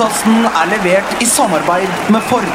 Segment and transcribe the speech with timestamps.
[0.00, 2.46] Podkasten er levert i samarbeid med Ford.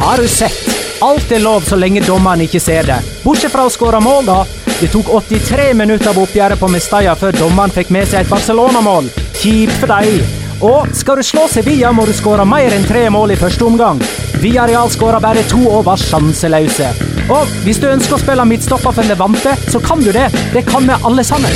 [0.00, 0.58] Har du sett?
[0.98, 2.98] Alt er lov så lenge dommeren ikke ser det.
[3.22, 4.40] Bortsett fra å skåre mål, da.
[4.80, 9.14] Det tok 83 minutter av oppgjøret på Mestalla før dommeren fikk med seg et Barcelona-mål.
[9.38, 10.26] Kjipt for deg.
[10.58, 14.02] Og skal du slå Sevilla, må du skåre mer enn tre mål i første omgang.
[14.44, 16.90] Villarreal skåra bare to og var sjanseløse.
[17.32, 20.26] Og hvis du ønsker å spille midtstopper for Levante, så kan du det.
[20.52, 21.54] Det kan vi alle sammen.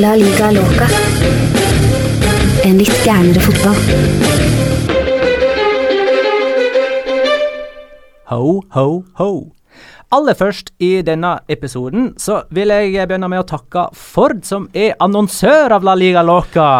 [0.00, 0.88] La liga loca.
[2.64, 3.84] En litt gærnere fotball.
[8.32, 8.88] Ho, ho,
[9.20, 9.30] ho.
[10.16, 14.96] Aller først i denne episoden så vil jeg begynne med å takke Ford, som er
[14.96, 16.70] annonsør av La Liga Loca.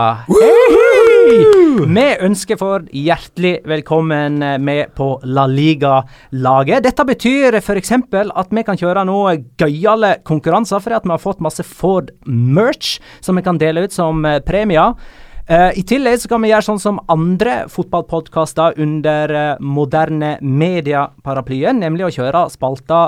[1.30, 1.44] Hei!
[1.86, 6.82] Vi ønsker Ford hjertelig velkommen med på La Liga-laget.
[6.82, 7.92] Dette betyr f.eks.
[7.94, 13.44] at vi kan kjøre noe gøyale konkurranser, fordi vi har fått masse Ford-merch som vi
[13.46, 14.98] kan dele ut som eh, premier.
[15.46, 21.78] Uh, I tillegg så kan vi gjøre sånn som andre fotballpodkaster under uh, moderne media-paraplyen,
[21.78, 23.04] nemlig å kjøre spalta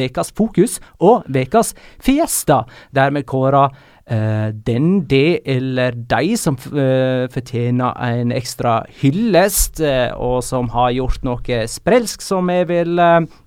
[0.00, 2.62] Vekas fokus og Vekas fiesta,
[2.94, 3.74] der vi kårer
[4.10, 9.78] den, det eller de som fortjener en ekstra hyllest,
[10.18, 12.98] og som har gjort noe sprelsk som jeg vil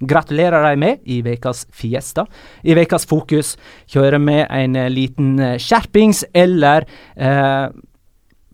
[0.07, 2.23] gratulere dem med i ukas fiesta.
[2.63, 3.57] I ukas fokus
[3.91, 6.87] kjører vi en liten skjerpings eller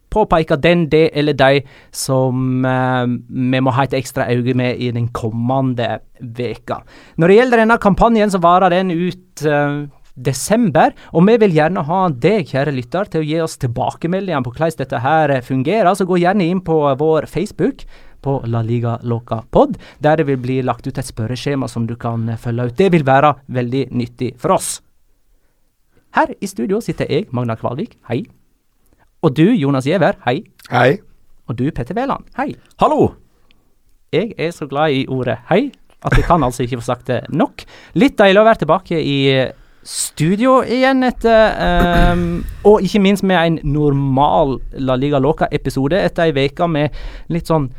[0.09, 1.61] påpeke den, det eller de
[1.95, 3.05] som eh,
[3.53, 6.81] vi må ha et ekstra øye med i den kommende veka.
[7.17, 9.85] Når det gjelder denne kampanjen, så varer den ut eh,
[10.25, 14.53] desember, og vi vil gjerne ha deg, kjære lytter, til å gi oss tilbakemeldinger på
[14.53, 15.91] hvordan dette her fungerer.
[15.95, 17.85] Så gå gjerne inn på vår Facebook
[18.19, 21.95] på La Liga Loca Pod, der det vil bli lagt ut et spørreskjema som du
[21.99, 22.77] kan følge ut.
[22.77, 24.79] Det vil være veldig nyttig for oss.
[26.17, 27.95] Her i studio sitter jeg, Magna Kvalvik.
[28.09, 28.23] Hei.
[29.23, 30.41] Og du, Jonas Giæver, hei.
[30.71, 30.99] Hei.
[31.47, 32.53] Og du, Petter Wæland, hei.
[32.81, 33.13] Hallo!
[34.13, 35.67] Jeg er så glad i ordet hei
[36.01, 37.65] at jeg kan altså ikke få sagt det nok.
[37.99, 39.17] Litt deilig å være tilbake i
[39.83, 46.49] studio igjen etter um, Og ikke minst med en normal La Liga Loca-episode etter ei
[46.49, 46.99] uke med
[47.31, 47.69] litt sånn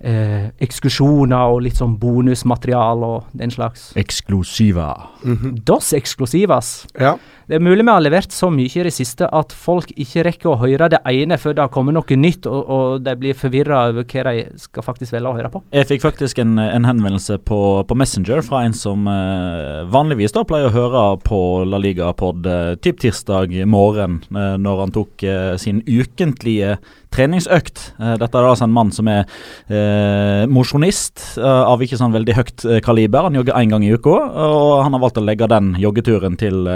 [0.00, 3.90] eh, ekskursjoner og litt sånn bonusmaterial og den slags.
[3.96, 4.90] Eksklusiva.
[5.24, 5.64] Mm -hmm.
[5.64, 6.86] Dos eksklusivas.
[7.00, 7.16] Ja.
[7.46, 10.48] Det er mulig vi har levert så mye i det siste at folk ikke rekker
[10.50, 13.84] å høre det ene før det har kommet noe nytt, og, og de blir forvirra
[13.92, 15.62] over hva de skal faktisk velge å høre på.
[15.70, 20.42] Jeg fikk faktisk en, en henvendelse på, på, Messenger fra en som eh, vanligvis da
[20.48, 21.40] pleier å høre på
[21.70, 26.80] La Liga-pod eh, typ tirsdag morgen, eh, når han tok eh, sin ukentlige
[27.14, 27.92] treningsøkt.
[28.00, 29.22] Eh, dette er altså en mann som er
[29.70, 33.30] eh, mosjonist av ikke sånn veldig høyt kaliber.
[33.30, 36.66] Han jogger én gang i uka, og han har valgt å legge den joggeturen til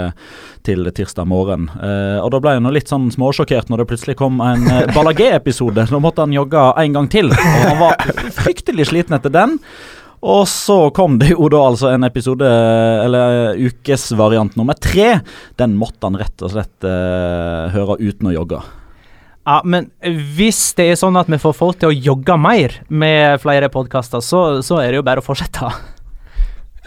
[0.65, 1.69] til tirsdag morgen.
[1.77, 4.83] Uh, og Da ble jeg nå litt sånn småsjokkert når det plutselig kom en uh,
[4.95, 5.87] Ballagé-episode.
[5.91, 7.31] Nå måtte han jogge en gang til.
[7.33, 9.57] Og Han var fryktelig sliten etter den.
[10.21, 15.15] Og så kom det jo da altså en episode, eller ukesvariant nummer tre.
[15.57, 18.61] Den måtte han rett og slett uh, høre uten å jogge.
[19.41, 19.89] Ja, men
[20.37, 24.21] hvis det er sånn at vi får folk til å jogge mer med flere podkaster,
[24.21, 25.71] så, så er det jo bare å fortsette.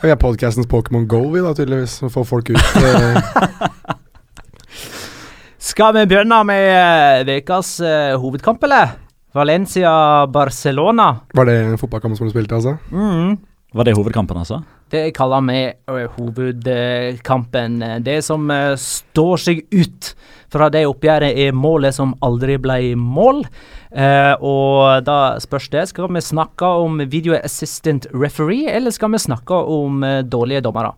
[0.04, 1.94] Vi er podkastens Pokémon Go, vi da, tydeligvis.
[2.04, 2.58] Å få folk ut.
[2.76, 3.94] Eh.
[5.70, 8.98] Skal vi begynne med ukas uh, hovedkamp, eller?
[9.32, 11.06] Valencia-Barcelona.
[11.32, 12.76] Var det fotballkampen som du spilte, altså?
[12.92, 13.38] Mm.
[13.74, 14.60] Var det hovedkampen, altså?
[14.92, 17.80] Det kaller vi uh, hovedkampen.
[18.06, 20.12] Det som uh, står seg ut
[20.52, 23.42] fra det oppgjøret, er målet som aldri ble mål.
[23.90, 29.24] Uh, og da spørs det, skal vi snakke om video assistant referee, eller skal vi
[29.26, 30.94] snakke om dårlige dommere?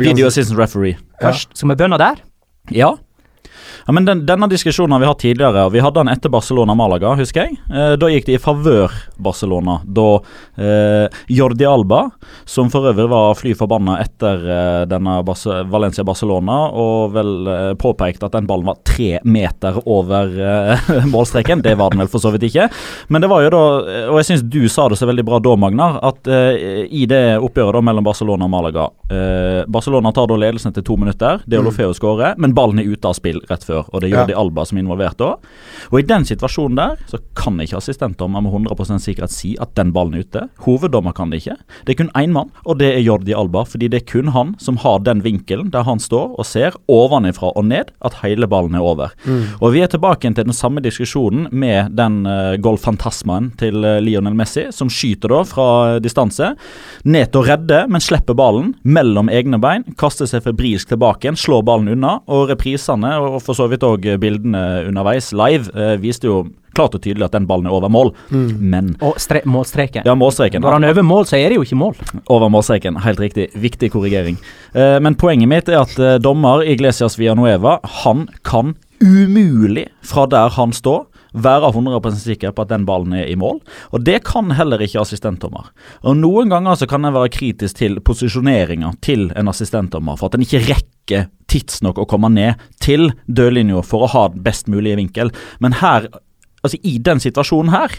[0.00, 0.98] Video assistant referee.
[1.22, 2.18] Først, Skal vi begynne der?
[2.74, 2.96] Ja.
[3.86, 7.14] Ja, men den, Denne diskusjonen har vi hatt tidligere, og vi hadde den etter Barcelona-Malaga,
[7.18, 7.58] husker jeg.
[7.70, 8.92] Eh, da gikk det i favør
[9.22, 9.78] Barcelona.
[9.84, 10.06] Da
[10.60, 12.02] eh, Jordi Alba,
[12.48, 18.36] som for øvrig var fly forbanna etter eh, denne Valencia-Barcelona, og vel eh, påpekte at
[18.36, 21.64] den ballen var tre meter over eh, målstreken.
[21.64, 22.68] Det var den vel for så vidt ikke.
[23.08, 23.62] Men det var jo da,
[24.12, 27.38] og jeg syns du sa det så veldig bra da, Magnar, at eh, i det
[27.40, 28.88] oppgjøret da mellom Barcelona og Malaga
[29.70, 31.40] Barcelona tar da ledelsen til to minutter.
[31.42, 33.40] Det er Olofeo skårer, men ballen er ute av spill.
[33.50, 34.20] rett involvert før, og det er Ja.
[34.24, 35.46] Jordi Alba som er involvert òg.
[35.90, 39.92] Og i den situasjonen der, så kan ikke assistentdommer med 100% sikkerhet si at den
[39.94, 40.42] ballen er ute.
[40.66, 41.56] Hoveddommer kan det ikke.
[41.86, 43.64] Det er kun én mann, og det er Jordi Alba.
[43.64, 47.52] Fordi det er kun han som har den vinkelen der han står og ser ovenifra
[47.56, 49.14] og ned at hele ballen er over.
[49.60, 54.34] Og vi er tilbake til den samme diskusjonen med den uh, golfantasmaen til uh, Lionel
[54.36, 55.68] Messi, som skyter da fra
[56.02, 56.52] distanse.
[57.04, 59.84] Ned til å redde, men slipper ballen mellom egne bein.
[60.00, 62.18] Kaster seg febrilsk tilbake igjen, slår ballen unna.
[62.30, 66.42] Og reprisene, og for så vidt òg bildene underveis live, eh, viste jo
[66.76, 68.12] klart og tydelig at den ballen er over mål.
[68.30, 70.06] Men Og stre målstreken.
[70.06, 70.62] Ja, målstreken.
[70.62, 71.96] Når han er over mål, så er det jo ikke mål.
[72.30, 73.50] Over målstreken, helt riktig.
[73.58, 74.38] Viktig korrigering.
[74.74, 80.52] Eh, men poenget mitt er at eh, dommer Iglesias Villanueva, han kan umulig fra der
[80.56, 83.60] han står være 100% sikker på at den ballen er i mål.
[83.94, 85.70] Og det kan heller ikke assistentdommer.
[86.02, 90.38] Og Noen ganger så kan en være kritisk til posisjoneringa til en assistentdommer, for at
[90.38, 95.32] en ikke rekker tidsnok å komme ned til dørlinja for å ha best mulige vinkel.
[95.62, 96.08] Men her
[96.60, 97.94] Altså I den situasjonen her,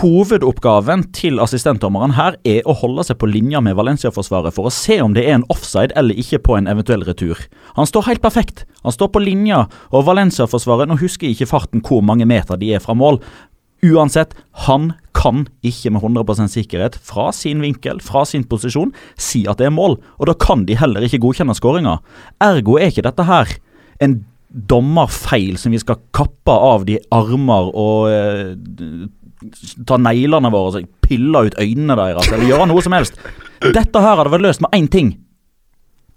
[0.00, 5.00] hovedoppgaven til assistentdommeren her er å holde seg på linja med Valencia-forsvaret for å se
[5.04, 7.42] om det er en offside eller ikke på en eventuell retur.
[7.76, 8.64] Han står helt perfekt.
[8.86, 12.72] Han står på linja, og Valencia-forsvaret Nå husker jeg ikke farten hvor mange meter de
[12.72, 13.20] er fra mål.
[13.84, 14.32] Uansett,
[14.66, 19.68] han kan ikke med 100% sikkerhet fra sin vinkel, fra sin posisjon, si at det
[19.68, 19.98] er mål.
[20.20, 21.98] Og da kan de heller ikke godkjenne skåringa.
[22.44, 23.58] Ergo er ikke dette her
[24.00, 29.08] en dommerfeil som vi skal kappe av de armer og eh,
[29.86, 33.16] ta neglene våre og pille ut øynene deres, eller gjøre noe som helst.
[33.60, 35.14] Dette her hadde vært løst med én ting.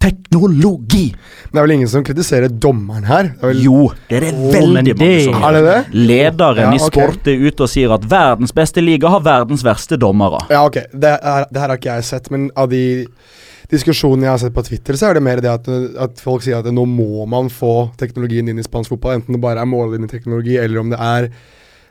[0.04, 1.14] Teknologi!
[1.14, 3.30] Men Det er vel ingen som kritiserer dommeren her?
[3.40, 3.78] Det vel, Jo,
[4.10, 5.78] det er det veldig mange som Er det det?
[5.96, 6.90] Lederen Ja, i ok.
[6.92, 10.42] sport er ute og sier at verdens beste liga har verdens verste dommere.
[10.52, 10.82] Ja, ok.
[10.92, 12.84] Det, er, det her har ikke jeg sett, men av de
[13.72, 15.68] diskusjonene jeg har sett på Twitter, så er det mer det at,
[16.08, 19.20] at folk sier at nå må man få teknologien inn i spansk fotball.
[19.20, 21.30] Enten det bare er mållinjeteknologi, eller om det er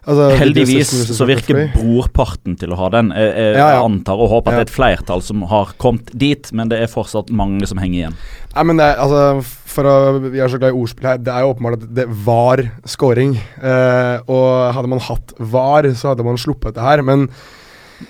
[0.05, 3.13] altså, Heldigvis så virker brorparten til å ha den.
[3.17, 3.83] Jeg, jeg, Ja, ja.
[3.87, 6.93] antar og håper at det er et flertall som har kommet dit, men det er
[6.93, 8.21] fortsatt mange som henger igjen.
[8.53, 9.97] Nei, men det er, altså, for å,
[10.27, 11.23] Vi er så glad i ordspill her.
[11.25, 13.39] Det er jo åpenbart at det var scoring.
[13.41, 17.05] Eh, og hadde man hatt var, så hadde man sluppet det her.
[17.07, 17.29] Men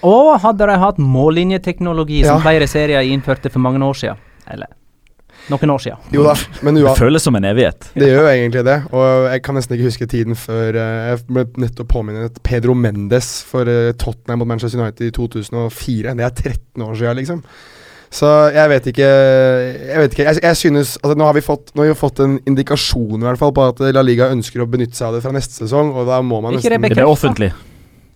[0.03, 2.45] Og hadde de hatt mållinjeteknologi, som Ja.
[2.51, 4.17] flere serier innførte for mange år siden.
[4.51, 4.67] Eller
[5.51, 5.99] noen år siden.
[6.13, 6.35] jo da.
[6.63, 7.91] Men Det føles som en evighet.
[7.95, 8.83] det gjør jo egentlig det.
[8.93, 13.43] Og jeg kan nesten ikke huske tiden før eh, Jeg ble nettopp påminnet Pedro Mendes
[13.45, 16.15] for eh, Tottenham mot Manchester United i 2004.
[16.17, 17.43] Det er 13 år siden, liksom.
[18.13, 21.71] Så jeg vet ikke Jeg vet ikke, jeg, jeg synes altså Nå har vi fått
[21.75, 24.67] Nå har vi fått en indikasjon i hvert fall på at La Liga ønsker å
[24.69, 26.99] benytte seg av det fra neste sesong, og da må man Ikke det nesten bekreftet?
[26.99, 27.53] Er det offentlig?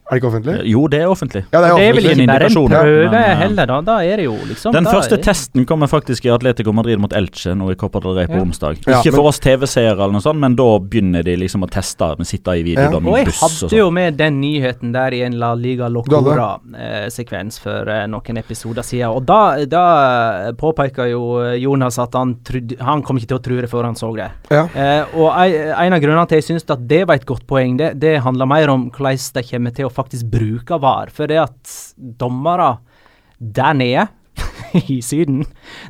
[0.07, 0.55] Er det ikke offentlig?
[0.71, 1.41] Jo, det er offentlig.
[1.51, 3.81] Ja, det er Det er vel ikke bare en prøve men, eh, heller, da.
[3.83, 7.11] Da er det jo liksom Den første er- testen kommer faktisk i Atletico Madrid mot
[7.13, 8.43] Elche nå i Copa del Rey på Ja.
[8.45, 8.79] onsdag.
[8.87, 11.69] Ja, Ikke men- for oss TV-seere eller noe sånt, men da begynner de liksom å
[11.69, 12.89] teste med sitter i Ja.
[12.91, 13.71] buss Og jeg og hadde sånn.
[13.79, 19.11] jo med den nyheten der i en La Liga Locora-sekvens for eh, noen episoder siden.
[19.15, 23.43] Og da, da påpeker jo eh, Jonas at han, trodde, han kom ikke til å
[23.43, 24.31] tro det før han så det.
[24.51, 24.67] Ja.
[24.75, 27.77] Eh, og en av grunnene til at jeg syns at det var et godt poeng,
[27.81, 31.13] det, det handler mer om hvordan de kommer til å faktisk bruke VAR.
[31.15, 31.79] For det at
[32.21, 32.77] dommere
[33.39, 34.07] der nede
[34.93, 35.45] i Syden,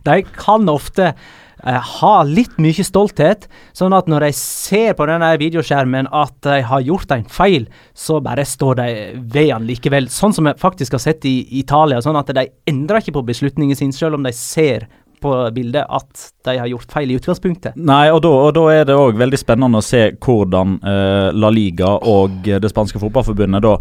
[0.07, 5.33] de kan ofte eh, ha litt mye stolthet, sånn at når de ser på denne
[5.43, 8.91] videoskjermen at de har gjort en feil, så bare står de
[9.23, 10.11] ved den likevel.
[10.13, 13.79] Sånn som vi faktisk har sett i Italia, sånn at de endrer ikke på beslutningen
[13.79, 14.89] sin, selv om de ser
[15.27, 17.77] på bildet at de har gjort feil i utgangspunktet.
[17.77, 21.51] Nei, og da, og da er det òg veldig spennende å se hvordan eh, La
[21.53, 23.77] Liga og eh, det spanske fotballforbundet da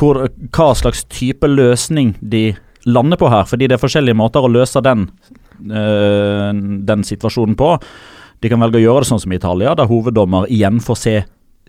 [0.00, 0.22] hvor,
[0.54, 2.54] Hva slags type løsning de
[2.88, 3.44] lander på her.
[3.48, 5.08] Fordi det er forskjellige måter å løse den,
[5.68, 6.50] eh,
[6.88, 7.74] den situasjonen på.
[8.40, 11.16] De kan velge å gjøre det sånn som i Italia, der hoveddommer igjen får se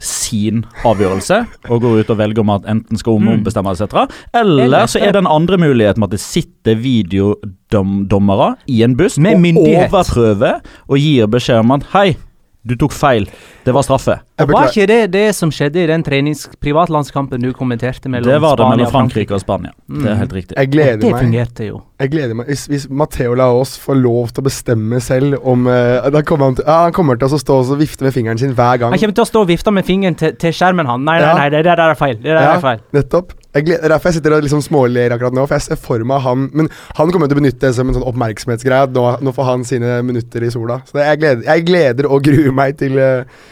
[0.02, 1.38] sin avgjørelse
[1.72, 3.96] og går ut og velger om at enten skal om ombestemme etc.
[4.36, 8.96] Eller Eller- så er det en andre mulighet med at det sitter videodommere i en
[8.98, 9.24] buss og
[9.64, 10.60] overprøver
[10.90, 12.16] og gir beskjed om at hei,
[12.65, 13.27] du tok feil,
[13.65, 14.15] det var straffe.
[14.41, 18.41] Og var ikke det det som skjedde i den trenings privatlandskampen du kommenterte mellom Det
[18.41, 19.72] var det Spania mellom Frankrike og Spania.
[19.88, 20.17] Det er Mm.
[20.17, 20.57] helt riktig.
[20.57, 21.22] Jeg gleder Det meg.
[21.22, 21.81] fungerte jo.
[22.00, 26.10] Jeg gleder meg Hvis, hvis Matheo Laos får lov til å bestemme selv om uh,
[26.10, 28.53] Da kommer han til, ja, han kommer til å stå og vifte med fingeren sin
[28.53, 28.91] hver gang.
[28.91, 31.05] Han kommer til å stå og vifte med fingeren til, til skjermen, han.
[31.05, 32.15] Nei, nei, nei, det der er feil.
[32.15, 32.55] Det der Ja.
[32.57, 32.79] er feil.
[32.93, 33.31] Nettopp.
[33.56, 35.46] Jeg gleder, er derfor jeg sitter og liksom småler akkurat nå.
[35.48, 37.96] For jeg ser for meg han Men han kommer til å benytte det som en
[37.96, 38.90] sånn oppmerksomhetsgreie.
[38.96, 40.82] Nå, nå får han sine minutter i sola.
[40.90, 43.46] Så jeg, gleder, jeg gleder og gruer meg til eh,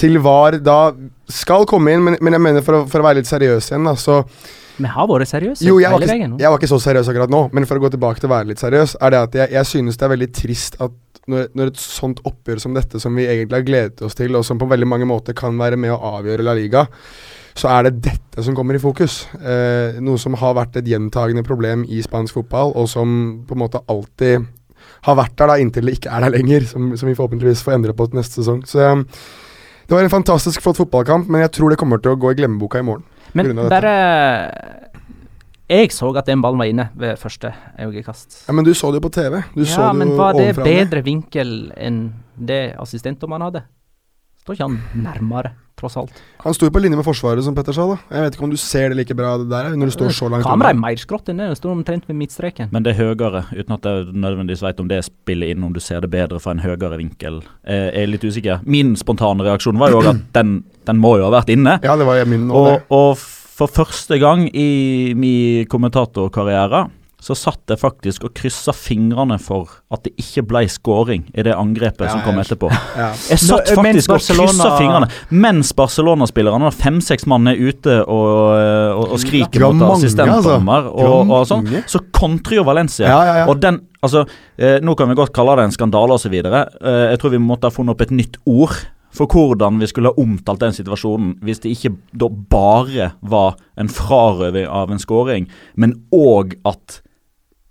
[0.00, 0.94] Til VAR da
[1.28, 2.06] skal komme inn.
[2.06, 4.22] Men, men jeg mener for å, for å være litt seriøs igjen, da, så
[4.80, 7.42] Vi har vært seriøse Jo, jeg var, ikke, jeg var ikke så seriøs akkurat nå,
[7.52, 9.68] men for å gå tilbake til å være litt seriøs, er det at jeg, jeg
[9.74, 10.96] synes det er veldig trist at
[11.30, 14.46] når, når et sånt oppgjør som dette, som vi egentlig har gledet oss til, og
[14.46, 16.86] som på veldig mange måter kan være med å avgjøre La Liga,
[17.60, 19.26] så er det dette som kommer i fokus.
[19.36, 23.12] Eh, noe som har vært et gjentagende problem i spansk fotball, og som
[23.48, 24.48] på en måte alltid
[25.06, 27.76] har vært der da inntil det ikke er der lenger, som, som vi forhåpentligvis får
[27.76, 28.62] endre på til neste sesong.
[28.68, 29.04] Så eh,
[29.90, 32.36] det var en fantastisk flott fotballkamp, men jeg tror det kommer til å gå i
[32.38, 33.02] glemmeboka i morgen.
[33.34, 33.94] Men bare
[35.70, 38.44] Jeg så at den ballen var inne ved første øyekast.
[38.48, 39.42] Ja, Men du så det jo på TV.
[39.54, 42.00] Du Ja, men var det bedre vinkel enn
[42.34, 43.62] det assistentdommeren hadde?
[44.42, 46.20] Står ikke han nærmere, tross alt?
[46.44, 47.86] Han sto jo på linje med Forsvaret, som Petter sa.
[47.90, 50.14] da Jeg vet ikke om du ser det like bra det der, når du står
[50.16, 51.48] så langt Kameraet er mer skrått enn det.
[51.54, 52.70] Det står omtrent ved midtstreken.
[52.74, 55.80] Men det er høyere, uten at jeg nødvendigvis vet om det spiller inn, om du
[55.82, 57.42] ser det bedre fra en høyere vinkel.
[57.66, 58.64] Jeg er litt usikker.
[58.68, 61.78] Min spontane reaksjon var jo at den, den må jo ha vært inne.
[61.84, 63.28] Ja, det var min og Og, og
[63.60, 66.86] for første gang i min kommentatorkarriere
[67.20, 71.54] så satt jeg faktisk og kryssa fingrene for at det ikke ble scoring i det
[71.56, 72.70] angrepet Ja, som kom etterpå.
[72.96, 73.10] Ja.
[73.30, 78.30] Jeg satt faktisk og kryssa fingrene mens Barcelona-spillerne, fem-seks mann, er ute og,
[78.96, 81.10] og, og skriker mot assistentdommer altså.
[81.10, 83.08] og, og sånn, så kontrer jo Valencia.
[83.08, 83.50] Ja, ja, ja.
[83.50, 84.24] Og den, altså,
[84.56, 86.32] eh, Nå kan vi godt kalle det en skandale osv.
[86.40, 88.78] Eh, jeg tror vi måtte ha funnet opp et nytt ord
[89.14, 93.90] for hvordan vi skulle ha omtalt den situasjonen hvis det ikke da bare var en
[93.90, 97.00] frarøving av en scoring, men òg at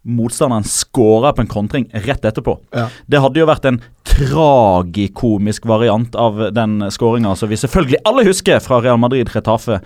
[0.08, 2.56] motstanderen scorer på en kontring rett etterpå.
[2.76, 2.88] Ja.
[3.06, 8.62] Det hadde jo vært en tragikomisk variant av den skåringa som vi selvfølgelig alle husker
[8.64, 9.82] fra Real Madrid-Retafe.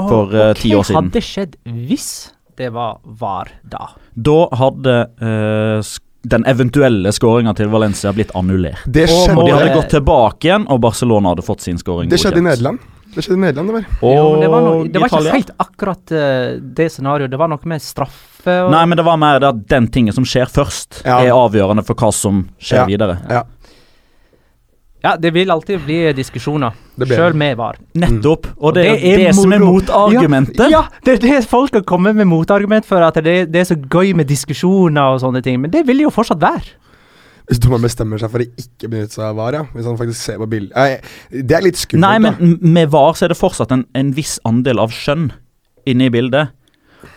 [0.00, 0.94] For, eh, ti år siden.
[0.94, 3.90] Hva hadde skjedd hvis det var VAR da?
[4.14, 5.90] Da hadde uh,
[6.30, 8.84] den eventuelle skåringa til Valencia blitt annullert.
[8.86, 12.20] Det skjedde, Og de hadde gått tilbake igjen, og Barcelona hadde fått sin skåring det
[12.22, 12.46] skjedde i.
[12.48, 12.82] Nederland.
[13.14, 13.86] Det skjedde i Nederland, det var.
[14.00, 17.32] Og Jo, det var, noe, det var ikke helt akkurat uh, det scenarioet.
[17.32, 17.84] Det var noe med
[18.40, 21.20] straffe og Nei, men det var mer det at den tingen som skjer først, Ja.
[21.20, 22.86] er avgjørende for hva som skjer Ja.
[22.86, 23.18] videre.
[23.30, 23.42] Ja,
[25.02, 27.78] Ja, det vil alltid bli diskusjoner, Det sjøl med VAR.
[27.96, 28.50] Nettopp.
[28.60, 29.78] Og det, det er er det som er moro.
[29.80, 30.70] motargumentet.
[30.70, 33.78] Ja, det er det folk har kommet med motargument for, at det, det er så
[33.80, 35.58] gøy med diskusjoner og sånne ting.
[35.62, 36.74] Men det vil det jo fortsatt være.
[37.48, 39.62] Hvis dommeren bestemmer seg for å ikke benytte seg av VAR, ja.
[39.72, 41.00] Hvis han faktisk ser på bildet Nei,
[41.32, 42.00] Det er litt skummelt.
[42.04, 42.44] Nei, men da.
[42.44, 45.30] m- med VAR så er det fortsatt en, en viss andel av skjønn
[45.88, 46.50] inne i bildet.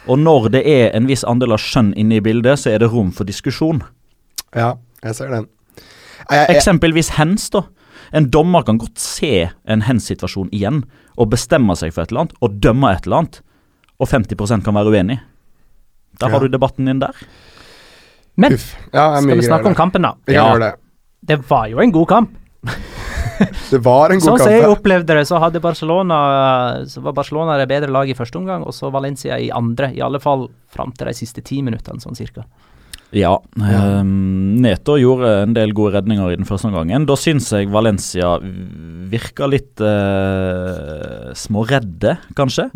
[0.08, 2.92] Og når det er en viss andel av skjønn inne i bildet, så er det
[2.92, 3.82] rom for diskusjon.
[4.56, 4.74] Ja,
[5.04, 5.48] jeg ser den.
[5.78, 7.64] Jeg, jeg, Eksempelvis hens, da.
[8.14, 10.84] En dommer kan godt se en hens-situasjon igjen
[11.18, 13.40] og bestemme seg for et eller annet, og dømme et eller annet,
[14.00, 15.20] og 50% kan være uenig.
[16.22, 16.32] Da Ja.
[16.36, 17.14] har du debatten din der.
[18.38, 18.76] Men uff.
[18.94, 20.14] Ja, skal vi snakke om kampen, da?
[20.28, 20.58] Ja.
[20.60, 20.74] det.
[21.26, 22.30] Det var jo en god kamp.
[23.74, 26.18] Det var en god Sånn som jeg opplevde det, så hadde Barcelona
[26.90, 29.92] Så var Barcelona det bedre laget i første omgang, og så Valencia i andre.
[29.96, 32.46] I alle fall fram til de siste ti minuttene, sånn cirka.
[33.14, 33.36] Ja.
[33.62, 34.00] Ja.
[34.00, 37.06] ehm, Neto gjorde en del gode redninger i den første omgangen.
[37.10, 42.70] Da syns jeg Valencia virka litt uh, småredde, kanskje.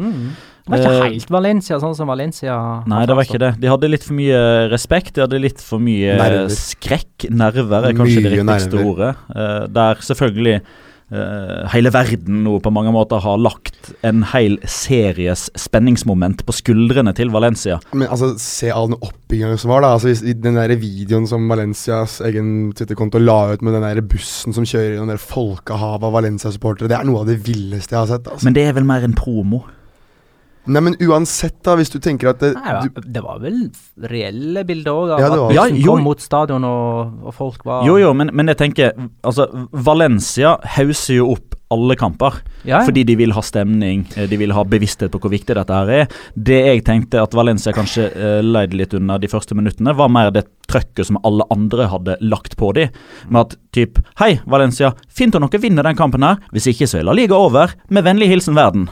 [0.67, 2.55] Det var ikke Eh, helt Valencia, sånn som Valencia
[2.87, 3.53] Nei, det var ikke det.
[3.63, 5.13] De hadde litt for mye respekt.
[5.15, 6.49] De hadde litt for mye Nerver.
[6.51, 7.29] skrekk.
[7.31, 8.91] Nerver er kanskje det Mye riktigste nerver.
[8.91, 9.15] ordet.
[9.31, 10.57] Uh, der selvfølgelig
[11.13, 17.13] uh, hele verden nå på mange måter har lagt en hel series spenningsmoment på skuldrene
[17.15, 17.79] til Valencia.
[17.93, 19.93] Men altså, se all den oppbygginga som var, da.
[19.95, 24.51] Altså, i den der videoen som Valencias egen Twitter-konto la ut med den der bussen
[24.55, 28.11] som kjører gjennom det folkehavet av Valencia-supportere, det er noe av det villeste jeg har
[28.17, 28.27] sett.
[28.27, 28.43] Altså.
[28.49, 29.63] Men det er vel mer en promo.
[30.67, 33.59] Nei, men uansett, da, hvis du tenker at det, Nei, ja, du, det var vel
[34.11, 35.93] reelle bilder òg av Ja, det var- at Ja, jo.
[35.95, 38.91] kom mot stadion, og, og folk var Jo, jo, men, men jeg tenker
[39.23, 42.31] Altså, Valencia hauser jo opp alle kamper.
[42.63, 42.85] ja, ja.
[42.87, 45.89] Fordi de vil ha stemning, eh, de vil ha bevissthet på hvor viktig dette her
[45.91, 46.05] er.
[46.33, 50.31] Det jeg tenkte at Valencia kanskje uh, leide litt under de første minuttene, var mer
[50.31, 52.95] det trøkket som alle andre hadde lagt på dem.
[53.27, 56.39] Med at typ Hei, Valencia, fint om dere vinner den kampen her.
[56.55, 57.75] Hvis ikke, så er La Liga over.
[57.91, 58.87] Med vennlig hilsen verden.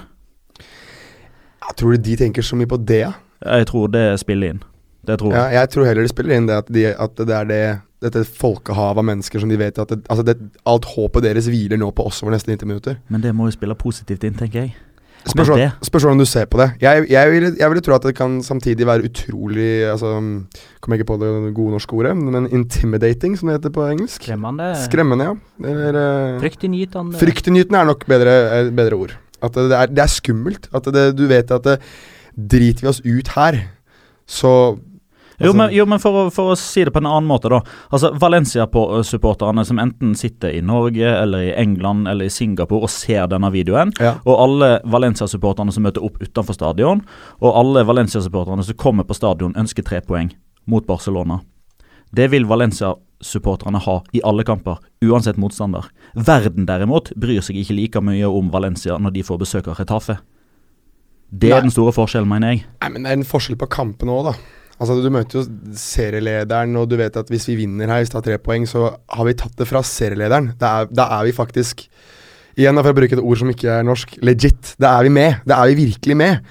[1.70, 3.04] Jeg tror de tenker så mye på det.
[3.08, 3.14] ja.
[3.46, 4.64] Jeg tror det spiller inn.
[5.06, 5.42] Det tror jeg.
[5.42, 5.70] Ja, jeg.
[5.70, 7.66] tror heller det spiller inn det at, de, at det er det
[8.06, 10.36] dette folkehavet av mennesker som de vet at det, altså det,
[10.70, 13.00] Alt håpet deres hviler nå på oss over neste 90 minutter.
[13.10, 14.76] Men det må jo spille positivt inn, tenker jeg.
[15.26, 16.68] Spørs Men hvordan du ser på det.
[16.84, 20.12] Jeg, jeg, ville, jeg ville tro at det kan samtidig være utrolig altså,
[20.78, 24.22] Kommer ikke på det gode norske ordet, men intimidating, som det heter på engelsk.
[24.22, 24.70] Skremmende.
[24.84, 25.66] Skremmende, ja.
[25.72, 27.18] Eller uh, Fryktinngytende.
[27.18, 29.16] Fryktinngytende er nok bedre, er bedre ord.
[29.44, 30.70] At det, er, det er skummelt.
[30.74, 31.80] At det, du vet at det,
[32.36, 33.62] driter vi oss ut her,
[34.28, 34.78] så
[35.38, 37.50] Jo, Altså- men, jo, men for, å, for å si det på en annen måte,
[37.52, 37.58] da.
[37.92, 43.28] Altså, Valencia-supporterne som enten sitter i Norge eller i England eller i Singapore og ser
[43.28, 44.14] denne videoen, Ja.
[44.26, 47.02] og alle Valencia-supporterne som møter opp utenfor stadion,
[47.42, 50.32] og alle Valencia-supporterne som kommer på stadion, ønsker tre poeng
[50.68, 51.42] mot Barcelona.
[52.16, 55.88] Det vil Valencia-supporterne ha i alle kamper, uansett motstander.
[56.16, 60.20] Verden derimot bryr seg ikke like mye om Valencia når de får besøk av Retafe.
[61.32, 61.58] Det Nei.
[61.58, 62.66] er den store forskjellen, mener jeg.
[62.84, 64.36] Nei, men det er en forskjell på kampene òg, da.
[64.76, 65.46] Altså, Du møter jo
[65.80, 68.92] serielederen, og du vet at hvis vi vinner her, hvis vi tar tre poeng, så
[68.92, 70.54] har vi tatt det fra serielederen.
[70.60, 71.88] Da er, da er vi faktisk
[72.56, 74.70] Igjen, for å bruke et ord som ikke er norsk legit.
[74.80, 75.42] Da er vi med.
[75.44, 76.46] Da er vi virkelig med.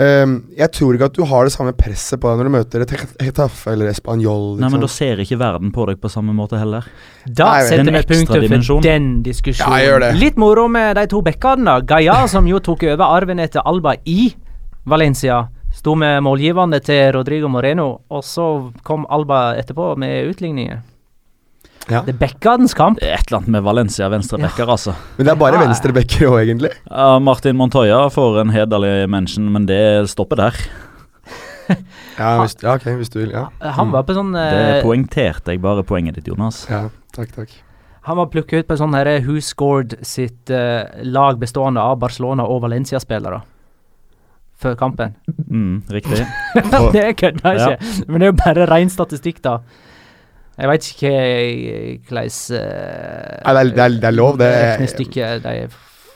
[0.00, 2.84] Ehm, jeg tror ikke at du har det samme presset på deg når du møter
[2.86, 4.54] et Hetafe eller Español.
[4.56, 4.94] Nei, men da liksom.
[4.94, 6.86] ser ikke verden på deg på samme måte heller.
[7.26, 9.74] Da Nei, setter en vi punktum for den diskusjonen.
[9.74, 10.12] Ja, jeg gjør det.
[10.22, 11.76] Litt moro med de to bekkene, da.
[11.84, 14.30] Gaia, som jo tok over arven etter Alba i
[14.88, 15.42] Valencia,
[15.76, 18.46] sto med målgivende til Rodrigo Moreno, og så
[18.86, 20.80] kom Alba etterpå med utligninger.
[21.90, 22.02] Ja.
[22.06, 23.00] Det er bekkenes kamp.
[23.00, 24.94] Det er et eller annet med Valencia venstrebacker, altså.
[25.16, 25.64] Men det er bare Ja.
[25.66, 26.70] venstrebacker òg, egentlig.
[26.90, 30.54] Ja, Martin Montoya får en hederlig mention, men det stopper der.
[32.18, 33.30] Ja, hvis, ja ok, hvis du vil.
[33.30, 34.46] Ja, Han var på sånn Det
[34.78, 36.64] eh, poengterte jeg bare poenget ditt, Jonas.
[36.70, 37.52] ja takk, takk.
[38.08, 42.46] Han var plukket ut på sånn herre Who Scored sitt uh, lag bestående av Barcelona
[42.48, 43.42] og Valencia-spillere.
[44.60, 45.14] Før kampen.
[45.48, 46.24] Mm, riktig.
[46.96, 48.04] det kødder jeg ikke.
[48.08, 49.58] Men det er jo bare ren statistikk, da.
[50.60, 51.12] Jeg veit ikke
[52.06, 55.68] hvordan uh, Nei, det er- det er- det er lov, det er- de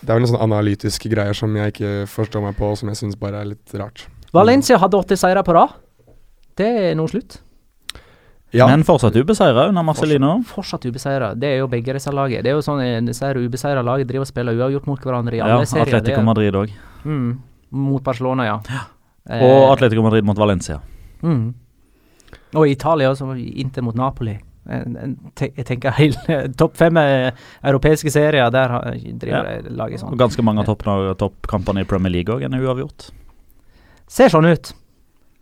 [0.04, 2.88] Det er vel noen sånne analytiske greier som jeg ikke forstår meg på, og som
[2.88, 4.06] jeg syns bare er litt rart.
[4.34, 5.70] Valencia hadde åtte seire på rad.
[6.56, 7.38] Det er nå slutt.
[8.52, 10.42] Ja, Men fortsatt ubeseira under Marcelino.
[10.46, 11.32] Fortsatt ubeseira.
[11.34, 12.42] Det er jo begge disse lagene.
[12.44, 15.34] Det er jo sånn at disse her ubeseira lagene driver og spiller uavgjort mot hverandre
[15.34, 15.86] i Ja, alle serier.
[15.86, 16.70] Det Atletico er- Madrid òg.
[17.04, 17.38] Mm,
[17.72, 18.60] mot Barcelona, ja.
[18.70, 18.84] ja.
[19.40, 20.78] Og Atletico Madrid mot Valencia.
[21.22, 21.54] Mm.
[22.54, 23.28] Og i Italia også,
[23.64, 24.36] Inter mot Napoli.
[24.64, 27.32] Jeg tenker hele topp fem eh,
[27.68, 29.42] europeiske serier, der driver Ja.
[29.42, 30.18] laget laget Og sånn.
[30.22, 30.86] ganske mange av topp-
[31.20, 33.10] toppkampene i Premier League òg er uavgjort.
[34.08, 34.72] Ser sånn ut.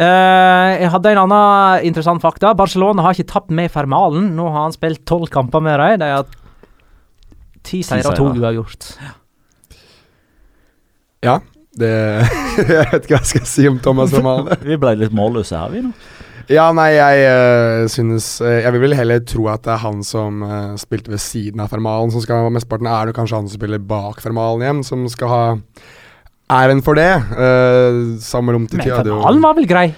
[0.03, 2.51] Uh, jeg hadde en annen interessant fakta.
[2.59, 4.33] Barcelona har ikke tapt med Fermalen.
[4.35, 6.01] Nå har han spilt tolv kamper med dem.
[6.03, 6.27] De har
[7.63, 8.89] ti seire og to uavgjort.
[11.23, 11.37] ja
[11.79, 11.93] det
[12.59, 14.51] Jeg vet ikke hva jeg skal si om Thomas Fermalen.
[14.67, 15.93] Vi ble litt målløse her, vi nå.
[16.51, 20.03] Ja, nei, jeg uh, synes uh, Jeg vil vel heller tro at det er han
[20.07, 22.91] som uh, spilte ved siden av Fermalen, som skal ha mesteparten.
[22.91, 25.43] Er det kanskje han som spiller bak Fermalen igjen, som skal ha
[26.63, 27.11] æren for det?
[27.35, 29.91] Uh, Samme rom til Men Fermalen var vel grei?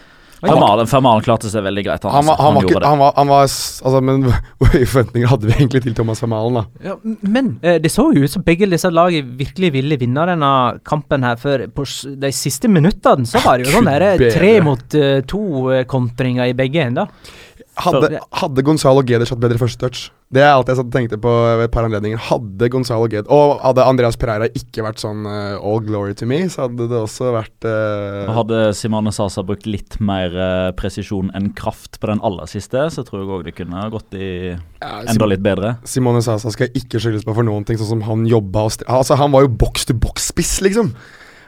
[0.44, 2.04] Fermalen, Fermalen klarte seg veldig greit.
[2.06, 2.44] Han, han var, altså.
[2.44, 3.46] han var gjorde ikke han var, han var,
[3.88, 4.26] altså, Men
[4.60, 6.90] hvor høye forventninger hadde vi egentlig til Thomas Fermalen, da?
[6.90, 10.52] Ja, men eh, det så jo ut som begge disse lagene virkelig ville vinne denne
[10.86, 11.40] kampen her.
[11.40, 11.86] For på
[12.24, 16.86] de siste minuttene så var det jo sånn der, tre mot uh, to-kontringer i begge
[16.88, 17.10] ender.
[17.74, 20.02] Hadde, hadde Gonzalo Guedes hatt bedre første touch?
[20.34, 22.20] Det er alt jeg satt og tenkte på ved et par anledninger.
[22.28, 26.40] Hadde Gonzalo Guedes Og hadde Andreas Pereira ikke vært sånn uh, all glory to me,
[26.50, 31.50] så hadde det også vært uh, Hadde Simone Sasa brukt litt mer uh, presisjon enn
[31.58, 35.30] kraft på den aller siste, så tror jeg òg det kunne gått i ja, enda
[35.30, 35.76] litt bedre.
[35.88, 39.18] Simone Sasa skal ikke skyldes på for noen ting, sånn som han jobba og Altså,
[39.18, 40.94] han var jo boks til boks-spiss, liksom.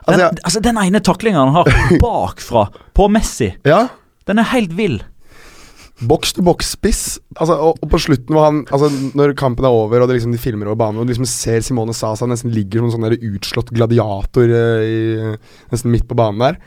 [0.06, 1.70] Altså, Den, altså, den ene taklinga han har
[2.02, 3.86] bakfra på Messi, ja.
[4.30, 5.00] den er helt vill.
[6.04, 7.02] Boks til boks-spiss.
[7.38, 10.40] Altså, og, og på slutten, hvor han Altså, når kampen er over, og liksom de
[10.40, 13.32] filmer over banen, og du liksom ser Simone Sasa nesten ligger som en sånn der
[13.32, 15.32] utslått gladiator eh, i,
[15.72, 16.60] nesten midt på banen der.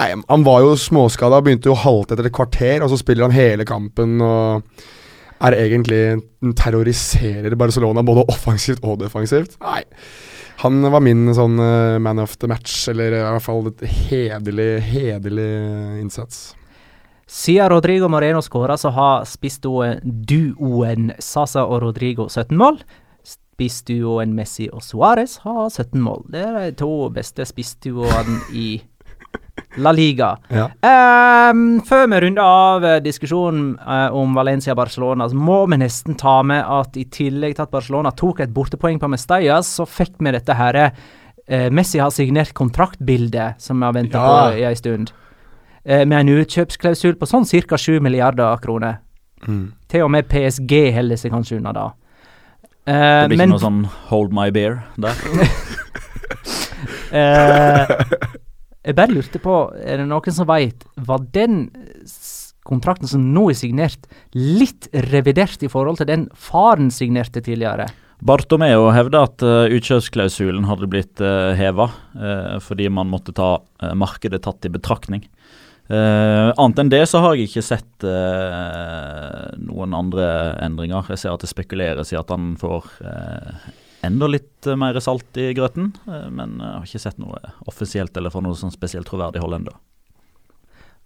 [0.00, 3.36] Nei, han var jo småskada, begynte å halte etter et kvarter, og så spiller han
[3.36, 4.64] hele kampen og
[5.42, 6.22] er egentlig
[6.56, 9.58] terroriserer Barcelona både offensivt og defensivt.
[9.60, 9.82] Nei.
[10.62, 14.70] Han var min sånn eh, man of the match, eller i hvert fall et hederlig,
[14.86, 15.52] hederlig
[16.00, 16.52] innsats.
[17.32, 22.82] Siden Rodrigo Moreno skåra, så har spissduoen duoen Sasa og Rodrigo 17 mål.
[23.24, 26.26] Spissduoen Messi og Suárez har 17 mål.
[26.34, 28.66] Det er de to beste spissduoene i
[29.80, 30.34] La Liga.
[30.52, 30.66] Ja.
[31.52, 36.38] Um, før vi runder av eh, diskusjonen eh, om Valencia-Barcelona, så må vi nesten ta
[36.44, 40.34] med at i tillegg til at Barcelona tok et bortepoeng på Mestalla, så fikk vi
[40.36, 44.30] dette her eh, Messi har signert kontraktbildet som vi har venta Ja.
[44.52, 45.12] på i ei stund.
[45.84, 47.78] Eh, med en utkjøpsklausul på sånn ca.
[47.78, 49.00] 7 milliarder kroner.
[49.48, 49.72] Mm.
[49.90, 51.88] Til og med PSG holder seg kanskje unna da.
[52.82, 55.18] Uh, Det blir ikke men noe sånn hold my beer der.
[57.14, 57.90] uh,
[58.86, 61.68] jeg bare lurte på, er det noen som veit, var den
[62.66, 67.88] kontrakten som nå er signert, litt revidert i forhold til den faren signerte tidligere?
[68.22, 73.94] Bartomeo hevder at uh, utkjøpsklausulen hadde blitt uh, heva, uh, fordi man måtte ta uh,
[73.98, 75.24] markedet tatt i betraktning.
[75.92, 80.26] Eh, annet enn det så har jeg ikke sett uh, noen andre
[80.64, 81.10] endringer.
[81.12, 83.66] Jeg ser at det spekuleres i at han får uh,
[84.06, 87.38] enda litt mer salt i grøten, men jeg har ikke sett noe
[87.70, 89.74] offisielt eller fra noe sånn spesielt troverdig hold ennå.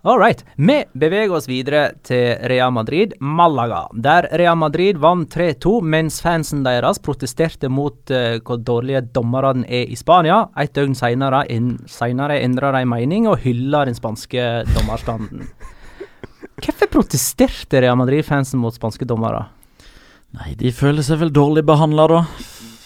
[0.06, 0.44] All right.
[0.54, 3.88] Vi beveger oss videre til Real Madrid, Malaga.
[3.90, 9.90] Der Real Madrid vant 3-2, mens fansen deres protesterte mot uh, hvor dårlige dommerne er
[9.90, 10.44] i Spania.
[10.62, 15.48] Et døgn senere, en, senere endrer de mening og hyller den spanske dommerstanden.
[16.62, 19.48] Hvorfor protesterte Real Madrid-fansen mot spanske dommere?
[20.38, 22.22] Nei, de føler seg vel dårlig behandla, da.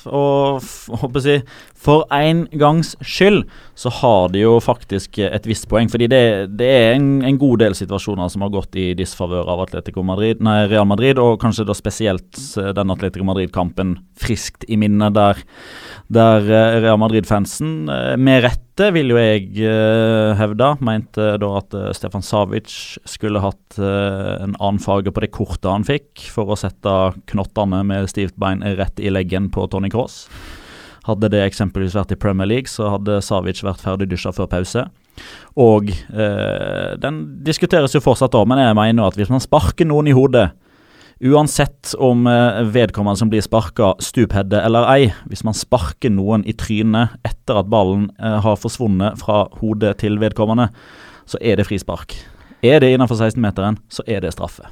[0.08, 0.64] Og
[1.04, 1.44] håper jeg,
[1.80, 3.46] for en gangs skyld
[3.78, 5.88] så har de jo faktisk et visst poeng.
[5.88, 6.22] Fordi det,
[6.60, 9.64] det er en, en god del situasjoner som har gått i disfavør av
[10.04, 15.16] Madrid, nei, Real Madrid, og kanskje da spesielt eh, den Atletico Madrid-kampen friskt i minnet,
[15.16, 15.40] der,
[16.12, 19.50] der eh, Real Madrid-fansen, eh, med rette vil jo jeg
[20.38, 22.70] hevde, mente da at Stefan Savic
[23.08, 26.94] skulle hatt en annen farge på det kortet han fikk, for å sette
[27.28, 30.22] knottene med stivt bein rett i leggen på Tony Cross.
[31.06, 34.86] Hadde det eksempelvis vært i Premier League, så hadde Savic vært ferdig dusja før pause.
[35.60, 40.10] Og eh, den diskuteres jo fortsatt da, men jeg mener at hvis man sparker noen
[40.10, 40.50] i hodet,
[41.20, 46.56] uansett om eh, vedkommende som blir sparka, stupheader eller ei, hvis man sparker noen i
[46.56, 50.70] trynet etter at ballen eh, har forsvunnet fra hodet til vedkommende,
[51.28, 52.16] så er det frispark.
[52.64, 54.68] Er det innenfor 16-meteren, så er det straffe.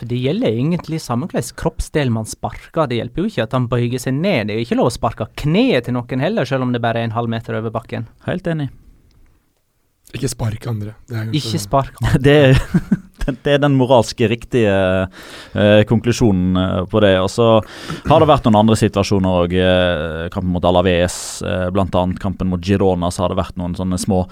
[0.00, 2.86] For Det gjelder egentlig samme hvilken kroppsdel man sparker.
[2.88, 4.48] Det hjelper jo ikke at han bøyer seg ned.
[4.48, 7.02] Det er jo ikke lov å sparke kneet til noen heller, selv om det bare
[7.02, 8.08] er en halv meter over bakken.
[8.24, 8.70] Helt enig.
[10.16, 10.96] Ikke spark andre.
[11.06, 12.00] Det er Ikke spark.
[12.24, 12.62] Det er,
[13.44, 17.12] det er den moralske riktige eh, konklusjonen eh, på det.
[17.20, 17.50] Og så
[18.08, 19.54] har det vært noen andre situasjoner òg.
[19.60, 22.06] Eh, kampen mot Alaves, eh, bl.a.
[22.24, 24.24] kampen mot Girona, så har det vært noen sånne små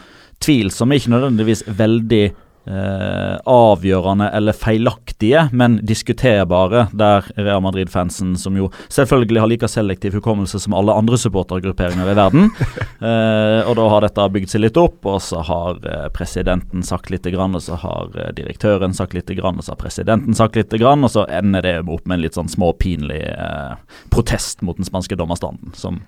[0.43, 2.25] tvil som ikke nødvendigvis veldig
[2.69, 10.19] eh, avgjørende eller feilaktige, men diskuterbare, der Real Madrid-fansen, som jo selvfølgelig har like selektiv
[10.19, 12.51] hukommelse som alle andre supportergrupperinger i verden,
[13.09, 17.13] eh, og da har dette bygd seg litt opp, og så har eh, presidenten sagt
[17.15, 20.59] lite grann, og så har eh, direktøren sagt lite grann, og så har presidenten sagt
[20.59, 23.75] lite grann, og så ender det opp med en litt sånn småpinlig eh,
[24.13, 26.03] protest mot den spanske dommerstanden, som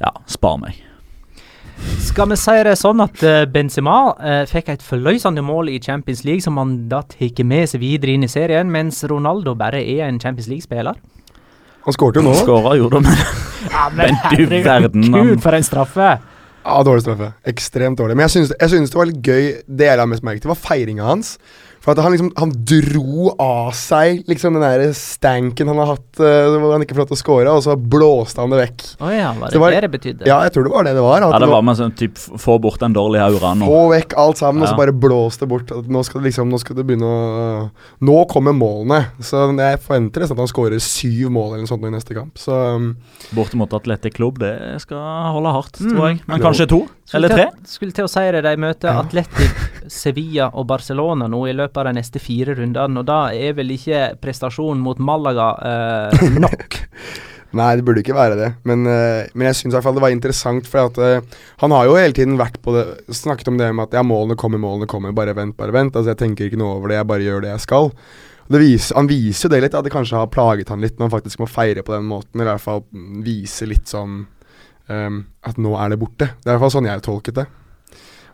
[0.00, 0.89] ja, spar meg.
[2.00, 6.24] Skal vi si det sånn at eh, Benzema eh, fikk et forløsende mål i Champions
[6.26, 10.06] League, som han da tar med seg videre inn i serien, mens Ronaldo bare er
[10.08, 10.98] en Champions League-spiller?
[11.86, 12.34] Han skårte jo nå.
[12.42, 13.16] Skåra jo da, men
[13.70, 16.10] Ja, Men du verden, han- Gud, for en straffe!
[16.60, 17.30] Ja, dårlig straffe.
[17.48, 18.16] Ekstremt dårlig.
[18.18, 20.50] Men jeg synes jeg syns det var litt gøy Det jeg la mest merke til,
[20.52, 21.38] var feiringa hans.
[21.80, 26.20] For at han liksom Han dro av seg liksom den der stanken han har hatt
[26.20, 28.84] uh, hvor han ikke får lov til å score, og så blåste han det vekk.
[29.00, 30.26] Oh ja, var det det var- det det betydde?
[30.28, 31.22] Ja, jeg tror det var det det var.
[31.24, 33.64] At ja, det var med sånn typ få bort den dårlige auraen.
[33.64, 35.70] Få vekk alt sammen, og så bare blås det bort.
[35.72, 37.70] At Nå skal det liksom Nå skal det begynne å
[38.04, 39.06] Nå kommer målene.
[39.24, 42.36] Så jeg forventer nesten at han skårer syv mål eller noe sånt i neste kamp.
[42.40, 42.96] Så um,
[43.32, 44.98] Bortimot Atletic Klubb, det skal
[45.32, 45.90] holde hardt, Mm.
[45.96, 46.20] tror jeg.
[46.28, 46.80] Men kanskje to?
[47.10, 47.44] Skulle Eller tre?
[47.50, 49.00] til, skulle til å si det, de møter Ja.
[49.02, 49.56] Atletic,
[49.90, 53.72] Sevilla og Barcelona nå i løpet av de neste fire rundene, og da er vel
[53.74, 56.78] ikke prestasjonen mot Malaga eh, nok?
[57.58, 58.48] Nei, det burde ikke være det.
[58.62, 61.74] Men, eh, men jeg syns i hvert fall det var interessant, for at eh, han
[61.74, 64.62] har jo hele tiden vært på det Snakket om det med at ja, målene kommer,
[64.62, 65.98] målene kommer, bare vent, bare vent.
[65.98, 67.90] Altså Jeg tenker ikke noe over det, jeg bare gjør det jeg skal.
[68.50, 71.08] Det viser, han viser jo det litt, at det kanskje har plaget han litt når
[71.08, 72.84] han faktisk må feire på den måten, eller i hvert fall
[73.26, 74.28] vise litt sånn
[74.90, 76.28] ehm, at nå er det borte.
[76.34, 77.46] Det er i hvert fall sånn jeg tolket det.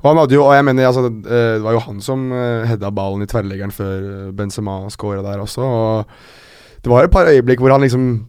[0.02, 2.66] Og han hadde jo, og jeg mener altså, det, eh, var jo han som uh,
[2.68, 5.66] hedda ballen i tverrleggeren før eh, Benzema scora der også.
[5.66, 8.26] Og det var et par øyeblikk hvor han liksom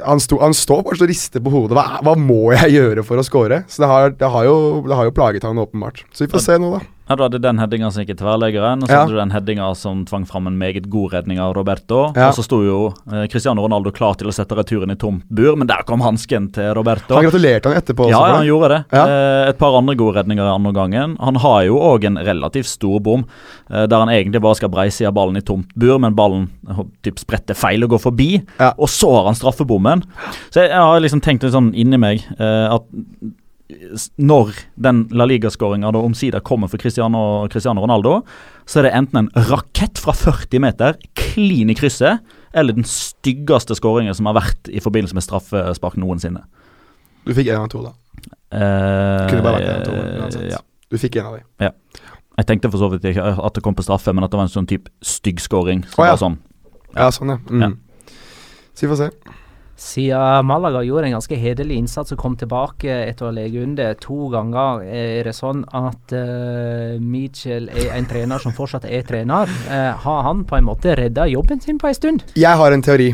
[0.00, 1.74] Han, sto, han står bare og rister på hodet.
[1.76, 3.62] Hva, hva må jeg gjøre for å score?
[3.68, 6.04] Så det har, det har, jo, det har jo plaget han åpenbart.
[6.14, 6.80] Så vi får se nå, da.
[7.10, 8.98] Ja, Du hadde den headinga som gikk i tverrleggeren, og så Ja.
[9.02, 12.12] hadde du den headinga som tvang fram en meget god redning av Roberto.
[12.14, 12.28] Ja.
[12.28, 15.56] Og så sto jo eh, Cristiano Ronaldo klar til å sette returen i tomt bur,
[15.56, 17.14] men der kom hansken til Roberto.
[17.16, 18.10] Han gratulerte han etterpå også.
[18.14, 18.84] Ja, for han gjorde det.
[18.92, 19.04] Ja.
[19.06, 21.16] Eh, et par andre gode redninger i andre gangen.
[21.18, 23.24] Han har jo òg en relativt stor bom,
[23.70, 26.78] eh, der han egentlig bare skal breise av ballen i tomt bur, men ballen eh,
[27.02, 28.30] typ spretter feil og går forbi.
[28.60, 28.72] Ja.
[28.78, 30.04] Og så har han straffebommen.
[30.52, 32.82] Så jeg, jeg har liksom tenkt litt sånn inni meg eh, at
[34.20, 38.20] når den La Liga-skåringa omsider kommer for Cristiano, Cristiano Ronaldo,
[38.66, 42.22] så er det enten en rakett fra 40 meter, klin i krysset,
[42.54, 46.42] eller den styggeste skåringen som har vært i forbindelse med straffespark noensinne.
[47.26, 47.94] Du fikk én av to, da.
[48.50, 50.22] Eh, Kunne bare vært én av to.
[50.22, 50.50] uansett.
[50.54, 50.62] ja.
[50.90, 51.72] Du fikk én av de.
[52.40, 54.48] Jeg tenkte for så vidt ikke at det kom på straffe, men at det var
[54.48, 55.84] en sånn type stygg scoring.
[55.92, 56.14] Som oh, ja.
[56.14, 56.38] var sånn.
[56.96, 57.38] Ja, sånn, ja.
[57.50, 57.62] Mm.
[57.66, 58.14] Ja.
[58.72, 59.10] Så vi får se.
[59.80, 64.28] Siden Malaga gjorde en ganske hederlig innsats og kom tilbake etter å legge under to
[64.28, 69.48] ganger, er det sånn at uh, Mitchell er en trener som fortsatt er trener.
[69.70, 72.20] Uh, har han på en måte redda jobben sin på en stund?
[72.36, 73.08] Jeg har en teori.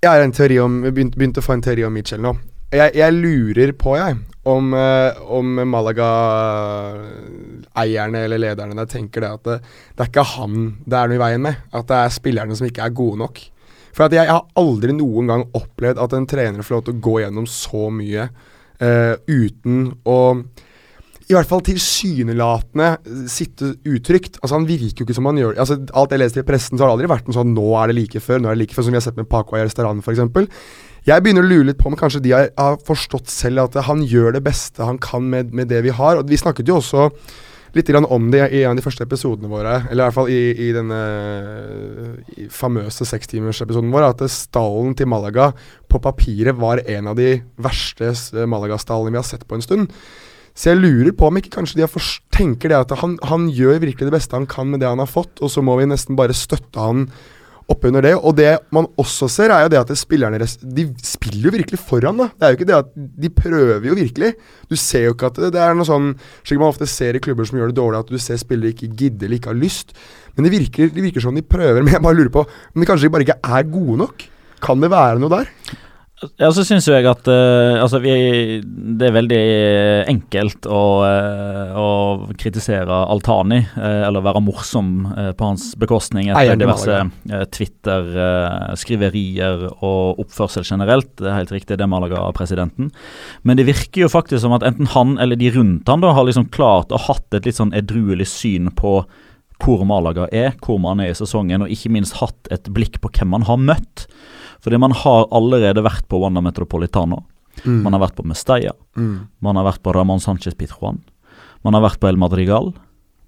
[0.00, 2.32] Jeg har en teori om, begynt, begynt å få en teori om Mitchell nå.
[2.72, 4.16] Jeg, jeg lurer på, jeg,
[4.48, 9.60] om, uh, om Malaga-eierne eller lederne der tenker det at det,
[9.92, 11.60] det, er ikke han det er noe i veien med.
[11.76, 13.36] At det er spillerne som ikke er gode nok.
[13.96, 17.04] For jeg, jeg, har aldri noen gang opplevd at en trener får lov til å
[17.08, 20.20] gå gjennom så mye uh, uten å
[21.26, 24.36] i hvert fall tilsynelatende sitte utrygt.
[24.38, 26.84] Altså Han virker jo ikke som han gjør altså Alt jeg leser i pressen, så
[26.84, 28.76] har det aldri vært noe sånn 'nå er det like før', nå er det like
[28.76, 30.46] før, som vi har sett med Paco i restauranten f.eks.
[31.06, 34.02] Jeg begynner å lure litt på om kanskje de har, har, forstått selv at han
[34.06, 36.18] gjør det beste han kan med, med, det vi har.
[36.18, 37.10] Og Vi snakket jo også
[37.76, 40.42] litt om det i en av de første episodene våre, eller i hvert fall i,
[40.66, 41.00] i denne
[42.36, 45.50] i famøse sekstimersepisoden vår, at stallen til Malaga
[45.90, 48.12] på papiret var en av de verste
[48.48, 49.92] Malaga-stallene vi har sett på en stund.
[50.56, 54.08] Så jeg lurer på om ikke kanskje de tenker det at han, han, gjør virkelig
[54.08, 56.36] det beste han kan med det han har fått, og så må vi nesten bare
[56.36, 57.10] støtte han
[57.70, 58.14] oppunder det.
[58.16, 62.20] Og det man også ser, er jo det at spillerne De spiller jo virkelig foran,
[62.20, 62.28] da.
[62.34, 64.34] Det er jo ikke det at De prøver jo virkelig.
[64.70, 67.22] Du ser jo ikke at det, det er noe sånn Slik man ofte ser i
[67.22, 69.96] klubber som gjør det dårlig, at du ser spillere ikke gidder eller ikke har lyst.
[70.36, 71.80] Men det virker, det virker som de prøver.
[71.84, 74.28] Men jeg bare lurer på om de kanskje bare ikke er gode nok.
[74.62, 75.50] Kan det være noe der?
[76.40, 78.12] Ja, så syns jeg at uh, altså vi,
[78.64, 79.40] det er veldig
[80.08, 85.04] enkelt å, uh, å kritisere Altani, uh, eller være morsom
[85.36, 87.12] på hans bekostning etter diverse
[87.52, 91.20] Twitter-skriverier og oppførsel generelt.
[91.20, 92.88] Det er helt riktig, det Malaga-presidenten.
[93.44, 96.24] Men det virker jo faktisk som at enten han eller de rundt han da har
[96.24, 99.04] liksom klart å hatt et litt sånn edruelig syn på
[99.62, 103.10] hvor Malaga er, hvor man er i sesongen, og ikke minst hatt et blikk på
[103.16, 104.06] hvem man har møtt.
[104.64, 107.22] Fordi man har allerede vært på Wanda Metropolitano.
[107.64, 107.80] Mm.
[107.86, 108.74] Man har vært på Mestalla.
[108.98, 109.28] Mm.
[109.44, 111.00] Man har vært på Ramón Sánchez Pitjuan.
[111.64, 112.72] Man har vært på El Madrigal.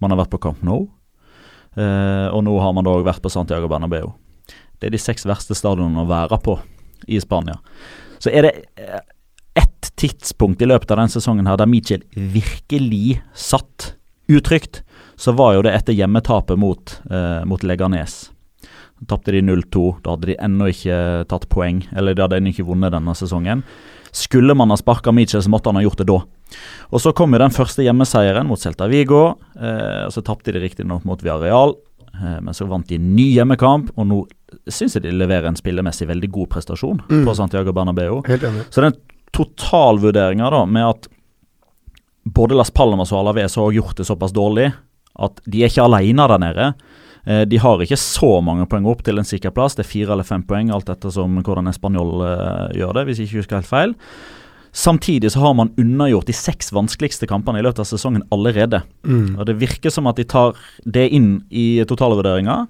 [0.02, 0.86] Man har vært på Camp Nou.
[1.78, 4.12] Eh, og nå har man da vært på Santiago Bernabeu.
[4.78, 6.58] Det er de seks verste stadionene å være på
[7.10, 7.58] i Spania.
[8.22, 9.00] Så er det eh,
[9.58, 13.92] ett tidspunkt i løpet av denne sesongen her der Michel virkelig satt
[14.30, 14.82] utrygt,
[15.18, 18.31] så var jo det etter hjemmetapet mot, eh, mot Leganes.
[19.07, 19.96] Tapte de 0-2.
[20.02, 23.64] Da hadde de ennå ikke tatt poeng, eller de hadde ennå ikke vunnet denne sesongen.
[24.14, 26.20] Skulle man ha sparka Mitchell, så måtte han ha gjort det da.
[26.90, 29.38] Og Så kom jo den første hjemmeseieren mot Celta Vigo.
[29.59, 31.74] Eh, Så tapte de riktignok mot Villarreal,
[32.14, 33.90] eh, men så vant de en ny hjemmekamp.
[33.96, 34.24] Og nå
[34.68, 37.24] syns jeg de leverer en spillemessig veldig god prestasjon mm.
[37.26, 38.22] på Santiago Bernabeu.
[38.70, 38.94] Så den
[39.33, 41.09] totalvurderinga med at
[42.24, 44.72] både Las Palmas og Alaves har gjort det såpass dårlig
[45.18, 46.73] at de er ikke alene der nede.
[47.29, 49.77] Eh, de har ikke så mange poeng opp til en sikker plass.
[49.77, 53.31] Det er fire eller fem poeng, alt ettersom hvordan Español uh, gjør det, hvis jeg
[53.31, 53.97] ikke husker helt feil.
[54.79, 58.83] Samtidig så har man unnagjort de seks vanskeligste kampene i løpet av sesongen allerede.
[59.03, 59.38] Mm.
[59.40, 62.66] Og Det virker som at de tar det inn i totalvurderinga.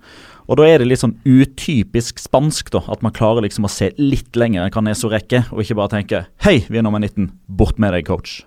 [0.49, 2.81] Og da er det litt sånn utypisk spansk, da.
[2.89, 5.93] At man klarer liksom å se litt lenger enn hva Neso rekker, og ikke bare
[5.99, 7.29] tenke Hei, vi er nummer 19.
[7.61, 8.41] Bort med deg, coach.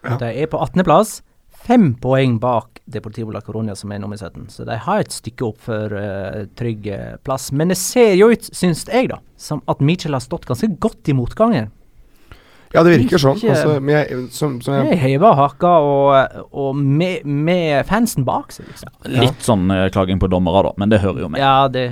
[0.00, 0.16] Ja.
[0.22, 1.20] De er på 18.-plass
[1.66, 4.46] fem poeng bak Deportivo la Coronia, som er nummer 17.
[4.52, 7.48] Så de har et stykke opp for uh, trygg eh, plass.
[7.50, 11.10] Men det ser jo ut, syns jeg, da, som at Mitchell har stått ganske godt
[11.10, 11.72] i motgangen.
[12.74, 13.38] Ja, det virker sånn.
[13.40, 18.66] Altså, jeg, som, som jeg, jeg hever haka og, og med, med, fansen bak seg.
[18.70, 18.90] Liksom.
[19.06, 21.42] Ja, litt sånn uh, klaging på dommere, da, men det hører jo med.
[21.42, 21.86] Ja, det,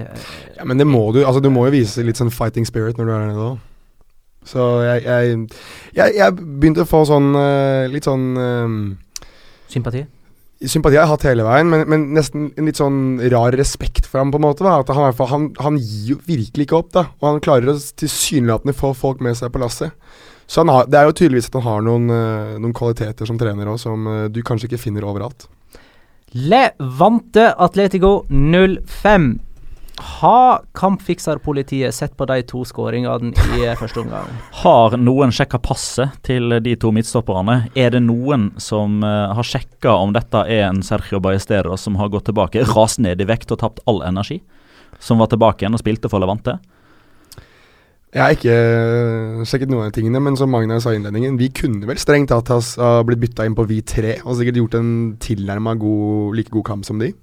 [0.55, 1.23] ja, men det må du.
[1.25, 3.71] Altså, du må jo vise litt sånn fighting spirit når du er der nede òg.
[4.45, 8.77] Så jeg, jeg, jeg, begynte å få sånn uh, litt sånn um,
[9.73, 10.05] Sympati?
[10.63, 13.01] Sympati har jeg hatt hele veien, men, men, nesten en litt sånn
[13.33, 14.65] rar respekt for ham, på en måte.
[14.65, 14.79] Da.
[14.85, 17.09] At han, han, han, gir jo virkelig ikke opp, da.
[17.21, 19.93] Og han klarer å tilsynelatende få folk med seg på lasset.
[20.47, 23.69] Så har, det er jo tydeligvis at han har noen, uh, noen kvaliteter som trener
[23.73, 25.49] òg, som uh, du kanskje ikke finner overalt.
[26.35, 29.29] Levante Atletico 05.
[29.97, 34.27] Har kampfikserpolitiet sett på de to skåringene i eh, første omgang?
[34.65, 37.69] Har noen sjekka passet til de to midtstopperne?
[37.79, 42.11] Er det noen som uh, har sjekka om dette er en Sergio Ballesteros som har
[42.11, 44.41] gått tilbake, rast ned i vekt og tapt all energi?
[44.99, 46.57] Som var tilbake igjen og spilte for Levante?
[48.15, 51.53] Jeg har ikke uh, sjekket noen av tingene, men som Magnar sa i innledningen, vi
[51.55, 54.91] kunne vel strengt tatt ha blitt bytta inn på vi tre, og sikkert gjort en
[55.23, 55.79] tilnærma
[56.35, 57.15] like god kamp som de.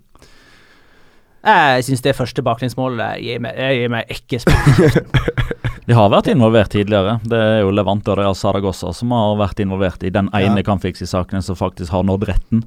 [1.42, 5.08] Jeg syns det første baklengsmålet gir meg, gir meg ikke spørsmål.
[5.90, 7.16] De har vært involvert tidligere.
[7.26, 10.66] Det er jo Levante og Real Saragossa som har vært involvert i den ene ja.
[10.68, 12.62] kampfiks-saken som faktisk har nådd retten.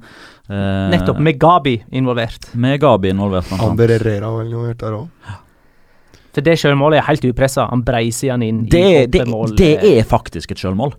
[0.51, 2.49] Eh, Nettopp, med Gabi involvert.
[2.59, 3.47] Med Gabi involvert.
[3.55, 5.31] Ander Herrera var involvert der òg.
[6.35, 7.69] For det sjølmålet er helt upressa.
[7.71, 9.55] Han breiser han inn Det, i det, mål.
[9.55, 10.91] det er faktisk et sjølmål.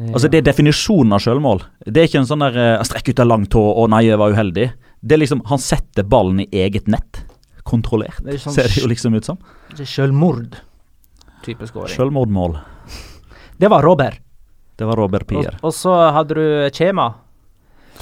[0.00, 1.60] eh, Altså Det er definisjonen av sjølmål.
[1.84, 4.16] Det er ikke en sånn der eh, strekk ut av lang tå og nei, jeg
[4.24, 4.70] var uheldig.
[5.00, 7.24] Det er liksom Han setter ballen i eget nett.
[7.68, 9.38] Kontrollert, Det sånn ser det jo liksom ut som.
[9.76, 10.56] det er sjølmord.
[11.44, 11.92] Type scoring.
[11.92, 12.58] Sjølmordmål.
[13.58, 14.20] Det var Robert.
[14.78, 15.56] Det var Robert Pier.
[15.62, 17.14] og så hadde du Kjema.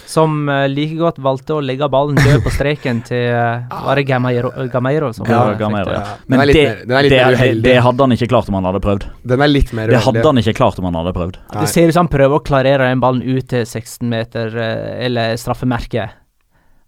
[0.06, 4.04] som eh, like godt valgte å legge ballen død på streken til eh, Var det
[4.04, 6.02] Gameiro, Gameiro som Ja, Gameiro, ja.
[6.26, 9.08] Men det, mer, det, det, hadde han ikke klart om han hadde prøvd.
[9.24, 11.40] Den er litt mer Det hadde han ikke klart om han hadde prøvd.
[11.56, 15.06] Det ser ut som han prøver å klarere den ballen ut til 16 meter, eh,
[15.08, 16.20] eller straffemerket.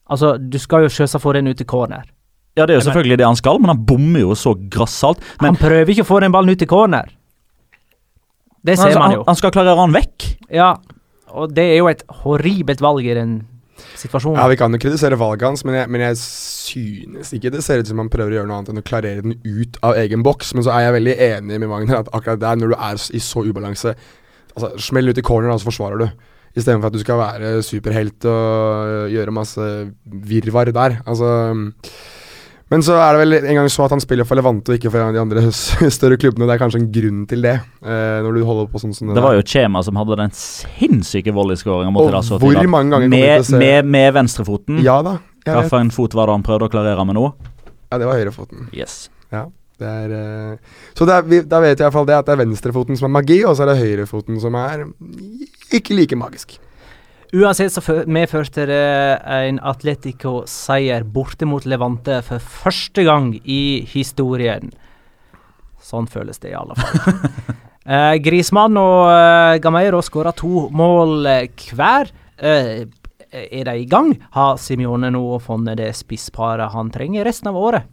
[0.08, 2.06] Altså, du skal jo selvsagt få den ut i corner.
[2.58, 5.20] Ja, det er jo selvfølgelig det han skal, men han bommer jo så grassat.
[5.38, 7.12] Men han prøver ikke å få den ballen ut i corner.
[8.66, 9.26] Det ser altså, man jo.
[9.28, 10.26] han skal klarere han vekk.
[10.52, 10.72] Ja,
[11.30, 13.38] og det er jo et horribelt valg i den
[13.98, 14.40] situasjonen.
[14.40, 17.82] Ja, Vi kan jo kritisere valget hans, men jeg, men jeg synes ikke det ser
[17.82, 20.24] ut som han prøver å gjøre noe annet enn å klarere den ut av egen
[20.26, 20.54] boks.
[20.56, 23.22] Men så er jeg veldig enig med Wagner at akkurat der, når du er i
[23.22, 23.94] så ubalanse
[24.58, 26.08] Altså, Smell ut i corner, og så forsvarer du.
[26.56, 29.66] Istedenfor at du skal være superhelt og gjøre masse
[30.06, 31.00] virvar der.
[31.06, 31.28] Altså
[32.70, 34.90] Men så er det vel en gang så at han spiller for Levante og ikke
[34.92, 35.44] for en av de andre
[35.98, 36.44] større klubbene.
[36.48, 39.22] Det er kanskje en grunn til det, eh, når du holder på sånn som Det
[39.24, 39.40] var der.
[39.40, 43.88] jo Chema som hadde den sinnssyke volleyskåringa mot Rasso hvor mange ganger med, se- med,
[43.88, 44.82] med venstrefoten.
[44.84, 45.16] Ja da.
[45.48, 47.30] Hvilken fot var det han prøvde å klarere med nå?
[47.88, 48.66] Ja, det var høyrefoten.
[48.76, 49.06] Yes.
[49.32, 49.46] Det
[49.86, 52.98] er, eh, så er, da vet jeg i hvert fall det at det er venstrefoten
[52.98, 54.86] som er magi, og så er det høyrefoten som er
[55.74, 56.58] ikke like magisk.
[57.36, 58.84] Uansett så medførte det
[59.20, 64.70] en Atletico-seier borte mot Levante for første gang i historien.
[65.84, 67.18] Sånn føles det i alle fall.
[67.92, 72.08] eh, Grismann og eh, Gameiro skåra to mål eh, hver.
[72.38, 72.88] Eh,
[73.32, 74.12] er de i gang?
[74.34, 77.84] Har Simione nå funnet det spissparet han trenger resten av året?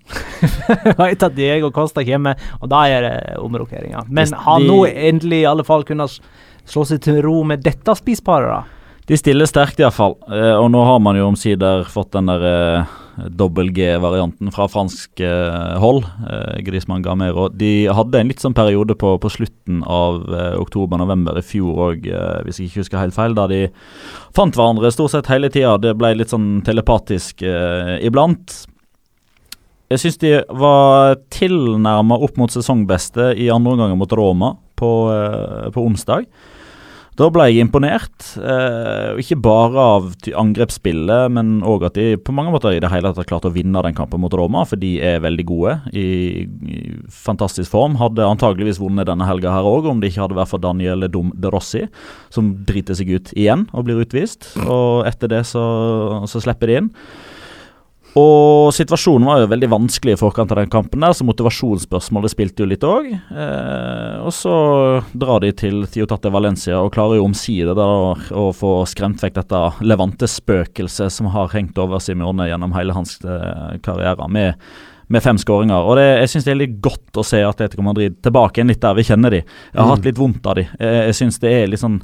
[1.00, 4.08] Vet at Diego Costa kommer, og da er det omrokeringer.
[4.10, 6.19] Men Hvis har de- nå endelig i alle fall kunnet
[6.65, 8.63] slå seg til ro med dette spissparet, da?
[9.06, 10.15] De stiller sterkt, iallfall.
[10.34, 12.93] Eh, og nå har man jo omsider fått den der eh,
[13.39, 16.04] dobbel-G-varianten fra fransk eh, hold.
[16.28, 17.47] Eh, Griezmann Gamero.
[17.49, 22.08] De hadde en litt sånn periode på, på slutten av eh, oktober-november i fjor òg,
[22.45, 23.65] hvis jeg ikke husker helt feil, da de
[24.36, 25.78] fant hverandre stort sett hele tida.
[25.82, 28.65] Det ble litt sånn telepatisk eh, iblant.
[29.91, 35.69] Jeg syns de var tilnærma opp mot sesongbeste i andre omgang mot Roma på, eh,
[35.71, 36.25] på onsdag.
[37.15, 38.25] Da ble jeg imponert.
[38.36, 43.08] Eh, ikke bare av angrepsspillet, men òg at de på mange måter i det hele
[43.08, 45.78] tatt har klart å vinne den kampen mot Roma, for de er veldig gode.
[45.95, 46.08] I,
[46.43, 47.95] i fantastisk form.
[48.01, 51.32] Hadde antageligvis vunnet denne helga her òg, om det ikke hadde vært for Daniel Dom
[51.39, 51.86] de Rossi,
[52.36, 54.51] som driter seg ut igjen og blir utvist.
[54.65, 55.63] Og etter det så,
[56.28, 56.91] så slipper de inn.
[58.15, 62.63] Og situasjonen var jo veldig vanskelig i forkant av den kampen, der, så motivasjonsspørsmålet spilte
[62.63, 63.10] jo litt òg.
[63.12, 64.54] Eh, og så
[65.12, 71.12] drar de til Tiotate Valencia og klarer jo omsider å få skremt vekk dette Levante-spøkelset
[71.12, 74.63] som har hengt over Simione gjennom hele hans eh, karriere, med,
[75.12, 75.84] med fem skåringer.
[75.84, 78.84] Og det, jeg syns det er litt godt å se Atletico Madrid tilbake igjen litt
[78.88, 79.43] der vi kjenner de.
[79.43, 80.69] Jeg har hatt litt vondt av de.
[80.71, 81.99] Jeg, jeg syns det er litt sånn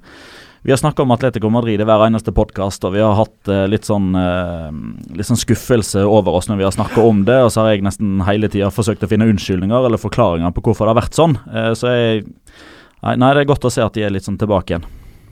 [0.64, 3.64] vi har snakka om Atletico Madrid i hver eneste podkast, og vi har hatt eh,
[3.72, 4.68] litt, sånn, eh,
[5.18, 7.40] litt sånn skuffelse over oss når vi har snakka om det.
[7.48, 10.86] Og så har jeg nesten hele tida forsøkt å finne unnskyldninger eller forklaringer på hvorfor
[10.86, 11.34] det har vært sånn.
[11.50, 12.26] Eh, så jeg
[13.02, 14.86] nei, nei, det er godt å se at de er litt sånn tilbake igjen.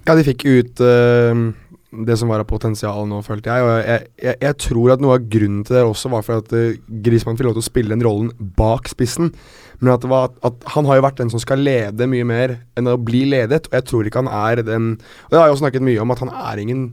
[0.08, 1.46] Ja, de fikk ut eh,
[1.90, 3.66] det som var av potensial nå, følte jeg.
[3.66, 6.54] Og jeg, jeg, jeg tror at noe av grunnen til det også var for at
[6.54, 9.32] uh, Griezmann fikk lov til å spille den rollen bak spissen.
[9.80, 12.92] Men at, var, at, han har jo vært den som skal lede mye mer enn
[12.92, 13.66] å bli ledet.
[13.70, 16.14] Og jeg tror ikke han er den Og det har jeg jo snakket mye om,
[16.14, 16.86] at han er ingen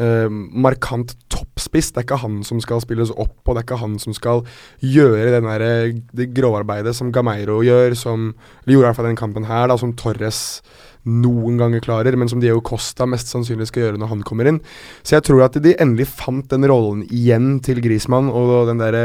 [0.00, 1.92] uh, markant toppspiss.
[1.92, 4.44] Det er ikke han som skal spilles opp, og det er ikke han som skal
[4.80, 8.30] gjøre den der, eh, det grovarbeidet som Gameiro gjør, som
[8.64, 10.62] Eller gjorde i hvert fall den kampen her, da, som Torres
[11.08, 14.60] noen ganger klarer, men som Diego Costa mest sannsynlig skal gjøre når han kommer inn.
[15.02, 19.04] Så jeg tror at de endelig fant den rollen igjen til Griezmann, og den derre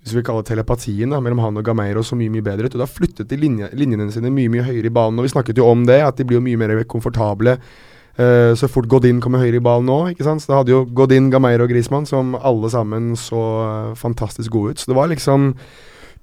[0.00, 2.74] hvis vi kaller telepatien da, mellom han og Gameiro så mye mye bedre ut.
[2.76, 5.20] og Da flyttet de linje, linjene sine mye mye høyere i banen.
[5.20, 7.58] og Vi snakket jo om det, at de blir jo mye mer komfortable
[8.16, 9.98] uh, så fort Godin kommer høyere i ballen nå.
[10.14, 10.40] ikke sant?
[10.40, 14.72] Så Da hadde jo Godin, Gameiro og Griezmann som alle sammen så eh, fantastisk gode
[14.72, 14.80] ut.
[14.80, 15.54] Så det var liksom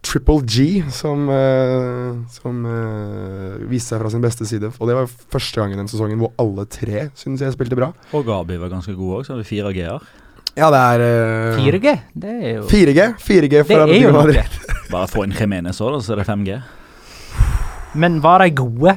[0.08, 4.70] Triple G som, uh, som uh, viste seg fra sin beste side.
[4.80, 7.91] Og det var første gang i den sesongen hvor alle tre synes jeg spilte bra.
[8.15, 10.08] Og Gabi var ganske god òg, så hadde vi fire G-er.
[10.58, 11.04] Ja, det er
[11.54, 11.91] uh, 4G?
[12.17, 13.04] Det er jo 4G.
[13.22, 14.46] 4G Det er jo noe.
[14.93, 16.56] Bare få inn Jimenez òg, så er det 5G.
[17.98, 18.96] Men var de gode,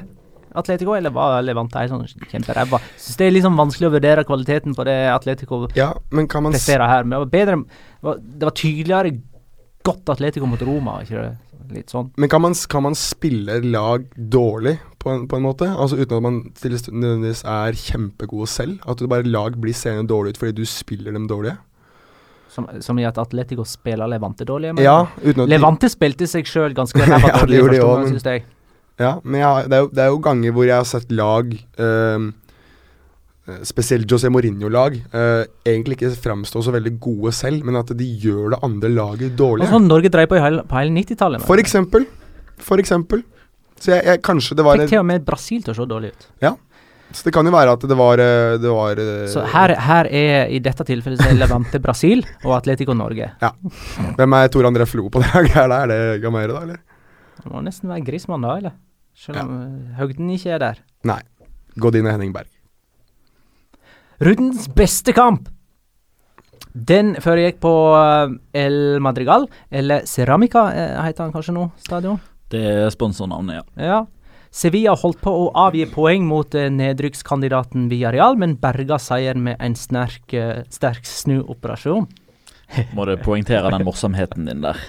[0.57, 2.81] Atletico, eller var Levante sånn kjemperæva?
[2.99, 6.55] Syns det er liksom vanskelig å vurdere kvaliteten på det Atletico Ja, men kan man
[6.55, 7.05] presterer her.
[7.05, 9.12] Men det var bedre Det var, det var tydeligere
[9.87, 11.31] godt Atletico mot Roma, ikke det?
[11.70, 12.09] Litt sånn.
[12.18, 15.68] Men kan man, kan man spille lag dårlig, på en, på en måte?
[15.70, 18.78] Altså Uten at man nødvendigvis er kjempegode selv?
[18.91, 21.57] At bare lag blir seende dårlig ut fordi du spiller dem dårlige?
[22.51, 24.74] Som, som i at Atletico spiller Levante dårlig.
[24.74, 27.85] men- Ja, uten at de- Levante spilte seg sjøl ganske ræva Ja, dårlig i første
[27.87, 28.45] omgang, syns jeg.
[29.01, 31.55] Ja, men jeg, det, er jo, det er jo ganger hvor jeg har sett lag,
[31.55, 32.26] eh,
[33.66, 38.55] spesielt José Mourinho-lag, eh, egentlig ikke framstår så veldig gode selv, men at de gjør
[38.55, 39.68] det andre laget dårlig.
[39.70, 41.44] sånn Norge drev på i hele, hele 90-tallet.
[41.46, 42.07] For eksempel.
[42.61, 43.22] For eksempel.
[43.80, 46.12] Så jeg, jeg, kanskje det var Fikk til og med Brasil til å se dårlig
[46.12, 46.26] ut.
[46.44, 46.53] Ja.
[47.11, 50.11] Så det kan jo være at det var, eh, det var eh, Så her, her
[50.14, 53.32] er i dette tilfellet så Levante Brasil og Atletico Norge.
[53.40, 53.51] Ja.
[54.18, 55.51] Hvem er Tor André Flo på det her?
[55.80, 56.78] Er det Gamere, da, eller?
[57.40, 58.78] Det må nesten være Grismann da, eller?
[59.18, 59.98] Selv om ja.
[59.98, 60.80] høgden ikke er der.
[61.09, 61.20] Nei.
[61.80, 62.53] Godine Henning Berg.
[64.21, 65.47] Rundens beste kamp!
[66.73, 72.18] Den foregikk på eh, El Madrigal, eller Ceramica eh, heter han kanskje nå, stadion?
[72.53, 73.87] Det er sponsornavnet, ja.
[73.87, 74.01] Ja.
[74.53, 79.79] Sevilla holdt på å avgi poeng mot eh, nedrykkskandidaten Villarreal, men berga seieren med en
[79.79, 82.05] sterk, eh, sterk snuoperasjon.
[82.99, 84.85] Må du poengtere den morsomheten din der.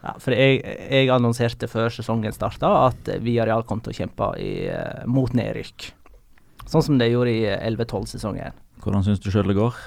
[0.00, 4.52] Ja, for jeg, jeg annonserte før sesongen starta at Villarreal kom til å kjempe i,
[5.12, 5.90] mot nedrykk.
[6.66, 8.56] Sånn som det gjorde i eh, 11-12-sesongen.
[8.82, 9.78] Hvordan syns du sjøl det går?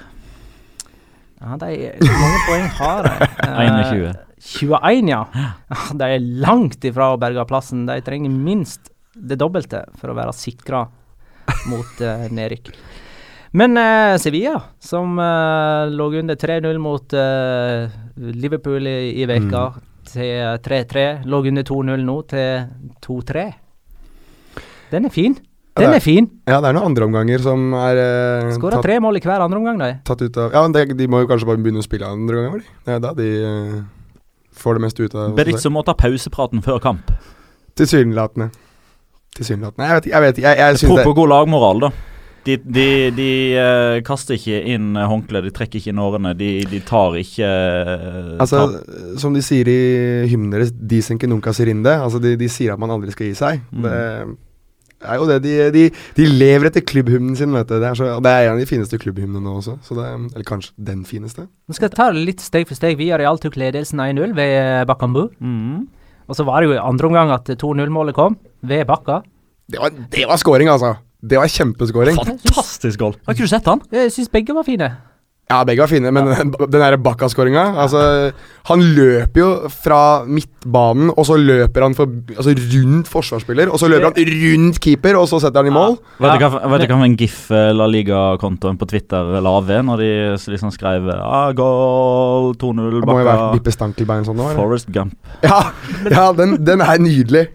[1.40, 1.74] Ja, de,
[2.04, 3.30] Hvor mange poeng har de?
[3.50, 4.16] Eh, 21.
[4.40, 5.20] 21, ja.
[5.36, 7.86] Ja, De er langt ifra å berge plassen.
[7.88, 10.86] De trenger minst det dobbelte for å være sikra
[11.68, 12.70] mot uh, nedrykk.
[13.58, 19.64] Men uh, Sevilla, som uh, lå under 3-0 mot eh, Liverpool i, i veka
[20.12, 23.46] til 3-3, lå under 2-0 nå til 2-3.
[24.94, 25.36] Den er fin.
[25.78, 26.26] Den er fin.
[26.50, 29.60] Ja, det er noen andre omganger som er eh, Skåra tre mål i hver andre
[29.62, 29.92] omgang, de.
[30.08, 32.42] tatt ut av Ja, men de, de må jo kanskje bare begynne å spille andre
[32.42, 32.74] ganger, de.
[32.88, 33.78] Det er da de eh,
[34.60, 37.14] får det meste ut av Berizzo må ta pausepraten før kamp.
[37.80, 38.50] Tilsynelatende.
[39.38, 39.88] Tilsynelatende.
[39.88, 40.16] Jeg vet ikke.
[40.16, 40.48] Jeg, vet ikke.
[40.50, 41.92] jeg, jeg synes det Apropos god lagmoral, da.
[42.48, 46.32] De, de, de eh, kaster ikke inn håndkleet, håndkle, de trekker ikke inn årene.
[46.40, 49.80] De, de tar ikke eh, Altså, tar- som de sier i
[50.32, 51.94] hymnen deres, de senker nunca sirinde.
[52.00, 53.64] Altså, de, de sier at man aldri skal gi seg.
[53.72, 54.38] Mm.
[55.00, 55.38] Det er jo det.
[55.46, 55.84] De, de,
[56.18, 57.78] de lever etter klubbhymnen sin, vet du.
[57.80, 59.78] Det er, så, det er en av de fineste klubbhymnene nå også.
[59.86, 61.48] Så det, eller kanskje den fineste.
[61.48, 63.00] Nå skal ta det litt steg for steg.
[63.00, 65.30] Vi har tok ledelsen 1-0 ved Bakkambu.
[65.40, 65.88] Mm.
[66.30, 69.22] Og så var det jo i andre omgang at 2-0-målet kom, ved Bakka.
[69.70, 70.96] Det var, det var scoring, altså!
[71.20, 72.16] Det var kjempeskåring.
[72.16, 73.16] Fantastisk goal!
[73.26, 73.82] Har ikke du sett han?
[73.92, 74.88] Jeg syns begge var fine.
[75.50, 76.28] Ja, begge var fine, men
[76.60, 78.02] den derre Bakka-skåringa altså,
[78.70, 83.90] Han løper jo fra midtbanen, og så løper han for, altså, rundt forsvarsspiller, og så
[83.90, 85.98] løper han rundt keeper, og så setter han i mål.
[86.22, 89.56] Vet du Ja, hva vet du hva en gif eh, La Liga-kontoen på Twitter la
[89.66, 90.12] ved når de
[90.54, 94.62] liksom skrev ah, goal 2-0 Det må jo være Bakka Bippe Stankelbein sånn nå, eller?
[94.62, 95.18] Forest Gump.
[95.42, 95.64] Ja,
[96.14, 97.48] ja den, den er nydelig.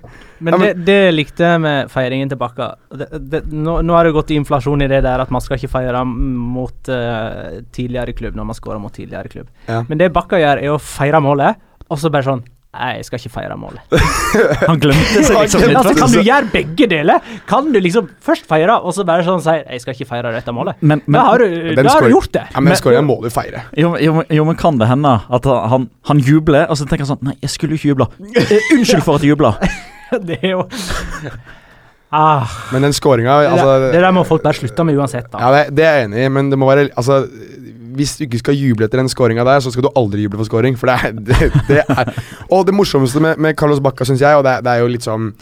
[0.44, 2.70] Men, Ja, men- det, det likte jeg med feiringen til Bakka.
[2.92, 5.72] Det, det, nå, nå har det gått inflasjon i det der at man skal ikke
[5.72, 9.48] feire mot uh, tidligere klubb når man scorer mot tidligere klubb.
[9.70, 9.82] Ja.
[9.88, 11.56] Men det Bakka gjør, er å feire målet,
[11.88, 13.92] og så bare sånn Nei, jeg skal ikke feire målet.
[14.66, 15.76] Han glemte seg liksom litt.
[15.78, 17.20] altså, kan du gjøre begge deler?
[17.46, 20.50] Kan du liksom først feire, og så bare sånn si 'Jeg skal ikke feire dette
[20.50, 20.80] målet'?
[20.82, 22.42] Men, men, da har du, da har du gjort det.
[22.50, 23.62] Ja, men skåringa må du feire.
[23.78, 27.06] jo, jo, men- jo, men kan det hende at han, han jubler, og så tenker
[27.06, 28.08] han sånn Nei, jeg skulle jo ikke jubla.
[28.42, 29.54] Eh, Unnskyld for at jeg jubla.
[30.28, 30.64] det er jo
[32.14, 35.30] ah, Men den skåringa det, altså, der- det der må folk bare slutte med uansett,
[35.32, 35.38] da.
[35.42, 37.24] Ja, det, det er jeg enig i, men det må være Altså,
[37.94, 40.48] hvis du ikke skal juble etter den skåringa der, så skal du aldri juble for
[40.50, 42.14] skåring, for det er, det, det er
[42.50, 45.06] Og det morsomste med, med Carlos Bacca, syns jeg, og det, er- det jo litt
[45.06, 45.34] sånn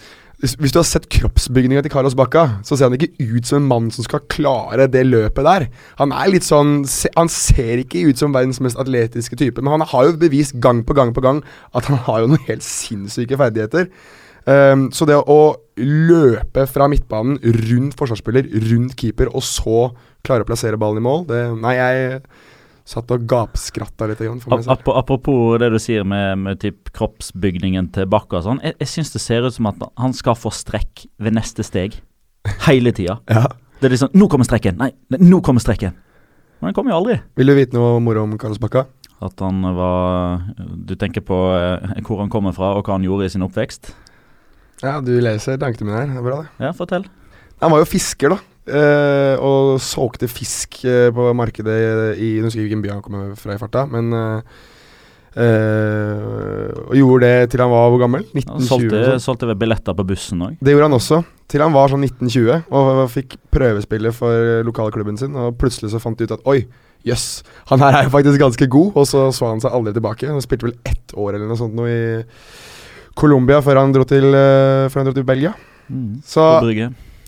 [0.42, 3.66] hvis du har sett kroppsbygninga til Carlos Bacca, så ser han ikke ut som en
[3.70, 5.68] mann som skal klare det løpet der.
[6.00, 6.80] Han er litt sånn
[7.14, 10.80] Han ser ikke ut som verdens mest atletiske type, men han har jo bevist gang
[10.82, 11.44] på gang på gang
[11.78, 13.86] at han har jo noen helt sinnssyke ferdigheter.
[14.46, 15.40] Um, så det å
[15.78, 19.92] løpe fra midtbanen rundt forsvarsspiller, rundt keeper, og så
[20.26, 22.22] klare å plassere ballen i mål det, Nei, jeg
[22.88, 24.22] satt og gapskratta litt.
[24.50, 28.62] Ap apropos det du sier med, med typ kroppsbygningen til Bakka og sånn.
[28.66, 32.00] Jeg, jeg syns det ser ut som at han skal få strekk ved neste steg.
[32.66, 33.20] Hele tida.
[33.30, 33.46] Ja.
[33.78, 34.76] Det er liksom Nå kommer strekken!
[34.78, 35.94] Nei, nei, nå kommer strekken!
[36.60, 37.16] Men den kommer jo aldri.
[37.38, 38.84] Vil du vite noe moro om Carlos Bakka?
[39.22, 40.42] At han var
[40.86, 43.90] Du tenker på eh, hvor han kommer fra, og hva han gjorde i sin oppvekst?
[44.82, 46.10] Ja, du leser tankene mine her.
[46.10, 46.66] Det er bra, det.
[46.66, 47.04] Ja, fortell.
[47.62, 48.38] Han var jo fisker, da.
[48.66, 51.78] eh, og solgte fisk eh, på markedet
[52.18, 54.56] i Nå husker jeg ikke hvilken by han kommer fra i farta, men eh,
[55.42, 58.24] eh, Og gjorde det til han var hvor gammel?
[58.32, 58.68] Han 1920?
[58.68, 60.56] solgte, solgte vel billetter på bussen òg.
[60.60, 61.22] Det gjorde han også,
[61.52, 65.36] til han var sånn 1920 og fikk prøvespille for lokalklubben sin.
[65.38, 66.60] Og plutselig så fant de ut at oi,
[67.06, 70.30] jøss, han her er jo faktisk ganske god, og så så han seg aldri tilbake.
[70.30, 72.00] Han spilte vel ett år eller noe sånt nå i
[73.18, 75.54] Colombia før han dro til, eh, før han dro til Belgia.
[75.92, 76.20] Mm.
[76.24, 76.44] Så,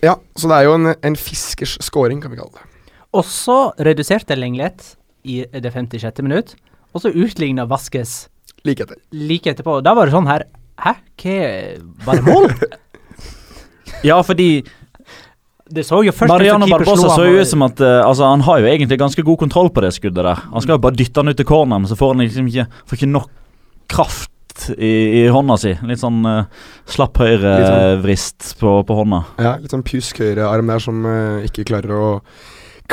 [0.02, 2.70] ja, så det er jo en, en fiskers scoring, kan vi kalle det.
[3.14, 6.22] Også reduserte Lenglet i det 56.
[6.22, 6.54] minutt.
[6.94, 8.28] Og så utligna Vaskes
[8.64, 8.96] Like etter.
[9.12, 9.80] like etterpå.
[9.84, 10.46] Da var det sånn her
[10.80, 10.94] Hæ?
[11.20, 11.34] Hva
[12.06, 12.48] Var det mål?
[14.04, 14.64] Ja, fordi
[15.74, 18.60] det så jo først Mariano Barbosa så jo ut som at uh, altså, Han har
[18.60, 20.42] jo egentlig ganske god kontroll på det skuddet der.
[20.52, 22.98] Han skal jo bare dytte han ut til corneren, så får han liksom ikke, får
[22.98, 23.30] ikke nok
[23.88, 24.30] kraft
[24.78, 24.90] i,
[25.20, 25.72] i hånda si.
[25.88, 26.44] Litt sånn uh,
[26.90, 29.22] slapp Litt sånn- høyrevrist på, på hånda.
[29.42, 32.08] Ja, litt sånn pjusk høyrearm der som uh, ikke klarer å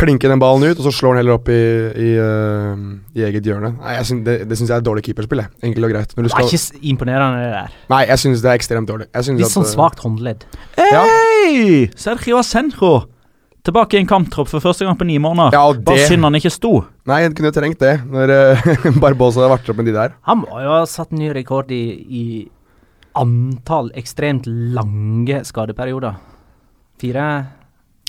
[0.02, 1.58] klinke den ballen ut, og så slår han heller opp i,
[2.00, 2.76] i, uh,
[3.18, 3.74] i eget hjørne.
[3.82, 6.14] Nei, jeg synes, Det, det syns jeg er dårlig keeperspill, enkelt og greit.
[6.16, 7.76] Når du Det er ikke imponerende, det der.
[7.92, 9.10] nei, jeg syns det er ekstremt dårlig.
[9.12, 10.48] Litt at, sånn svakt håndledd.
[10.80, 11.04] Ja.
[11.12, 11.90] Hei!
[12.00, 12.94] Sergio Asenjo!
[13.62, 15.54] Tilbake i en kamptropp for første gang på ni måneder.
[15.54, 16.72] Ja, og Bare det synd han ikke sto.
[17.10, 18.70] Nei, han kunne jo trengt det, når eh,
[19.04, 20.16] Barbosa har vært opp med de der.
[20.26, 22.26] Han må jo ha satt ny rekord i, i
[23.22, 26.18] antall ekstremt lange skadeperioder.
[27.02, 27.28] Fire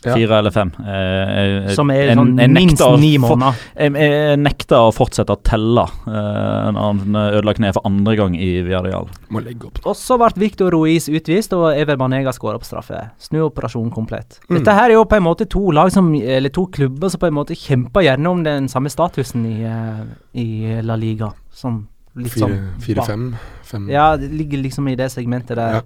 [0.04, 0.14] Ja.
[0.16, 0.72] Fire eller fem.
[0.80, 3.54] Eh, jeg- jeg- som er jeg- sånn jeg minst nekter å ni for- måneder.
[3.78, 8.34] Jeg, jeg nekter å fortsette å telle eh, når han ødela kneet for andre gang
[8.34, 9.08] i Villarreal.
[9.30, 9.78] Må legge opp.
[9.86, 13.10] Og så ble Victor Ruiz utvist, og Ever Banega skåra på straffe.
[13.20, 14.40] Snuoperasjon komplett.
[14.50, 14.58] Mm.
[14.58, 17.26] Dette her er jo på en måte to lag som, eller to klubber som på
[17.28, 21.32] en måte kjemper gjerne om den samme statusen i, eh, i La Liga.
[21.52, 21.86] Som
[22.16, 25.72] litt Fire, sånn Fire, fem, fem Ja, det ligger liksom i det segmentet der.
[25.74, 25.80] Ja.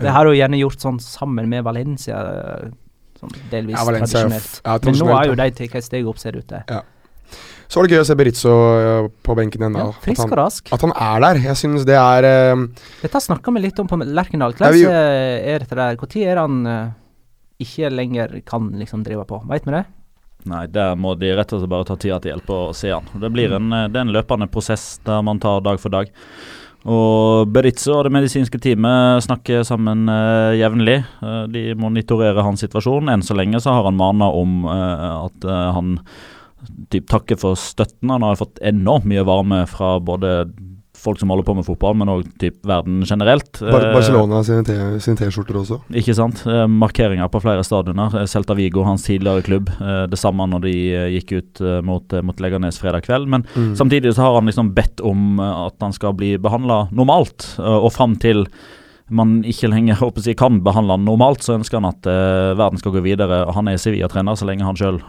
[0.00, 2.16] Det har jo gjerne gjort sånn sammen med Valencia,
[2.64, 2.70] eh,
[3.24, 4.58] sånn delvis Ja, tradisjonelt.
[4.64, 5.40] ja, Men nå er har jo ja.
[5.44, 6.82] de tatt et steg opp, ser det ut til.
[7.68, 9.78] Så var det gøy å se Berizzo eh, på benken igjen.
[9.80, 10.68] Ja, frisk og han, rask.
[10.76, 11.40] at han er der.
[11.48, 12.66] Jeg synes det er uh,
[13.00, 14.54] Dette snakka vi litt om på Lerkendal.
[14.54, 15.96] Ja, Hvordan vi- eh, er dette der?
[15.98, 16.92] Når er han uh,
[17.64, 19.40] ikke lenger kan liksom drive på?
[19.50, 19.84] Veit vi det?
[20.44, 23.06] Nei, der må de rett og slett bare ta tida til hjelp og se han.
[23.16, 26.10] Det blir en, det er en løpende prosess der man tar dag for dag.
[26.84, 30.98] Og Beritze og det medisinske teamet snakker sammen uh, jevnlig.
[31.24, 33.08] Uh, de monitorerer hans situasjon.
[33.12, 35.96] Enn så lenge så har han mana om uh, at han
[36.92, 38.12] typ, takker for støtten.
[38.12, 40.44] Han har fått enormt mye varme fra både
[41.04, 42.24] folk som holder på med fotball, men òg
[42.64, 43.60] verden generelt.
[43.60, 45.80] Bar Eh, Barcelona sine T-skjorter også.
[45.92, 46.42] ikke sant.
[46.46, 48.14] Eh, markeringer på flere stadioner.
[48.22, 49.68] Eh, Celta Vigo, hans tidligere klubb.
[50.10, 50.72] Det samme når de
[51.18, 53.28] gikk ut mot, mot Leganes fredag kveld.
[53.28, 53.74] Men Mm.
[53.76, 57.54] samtidig så har han liksom bedt om at han skal bli behandla normalt.
[57.58, 58.46] og fram til
[59.10, 62.78] man ikke lenger håper jeg, kan behandle han normalt, så ønsker han at eh, verden
[62.80, 63.44] skal gå videre.
[63.46, 65.00] og Han er Sevilla-trener så lenge han sjøl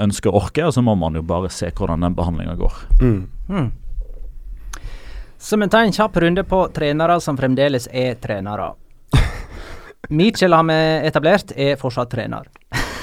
[0.00, 0.64] ønsker å orke.
[0.66, 2.72] Og så må man jo bare se hvordan den behandlinga går.
[3.02, 3.26] Mm.
[3.48, 3.72] Hmm.
[5.40, 8.74] Så vi tar en kjapp runde på trenere som fremdeles er trenere.
[10.18, 12.50] Mitchell har vi etablert, er fortsatt trener.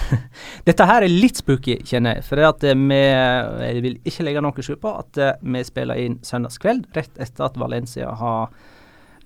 [0.67, 2.27] Dette her er litt spooky, kjenner jeg.
[2.27, 6.19] For eh, vi Jeg vil ikke legge noe skjul på at eh, vi spiller inn
[6.21, 8.51] søndagskveld, rett etter at Valencia har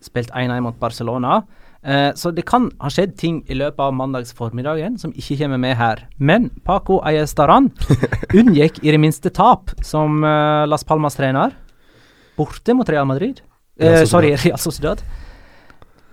[0.02, 1.42] spilt 1-1 mot Barcelona.
[1.84, 5.60] Eh, så det kan ha skjedd ting i løpet av mandags formiddagen som ikke kommer
[5.60, 6.06] med her.
[6.18, 7.74] Men Paco Ayestaran
[8.40, 11.60] unngikk i det minste tap som eh, Las Palmas-trener.
[12.38, 13.42] Borte mot Real Madrid.
[13.80, 15.02] Eh, sorry, Real Sociedad.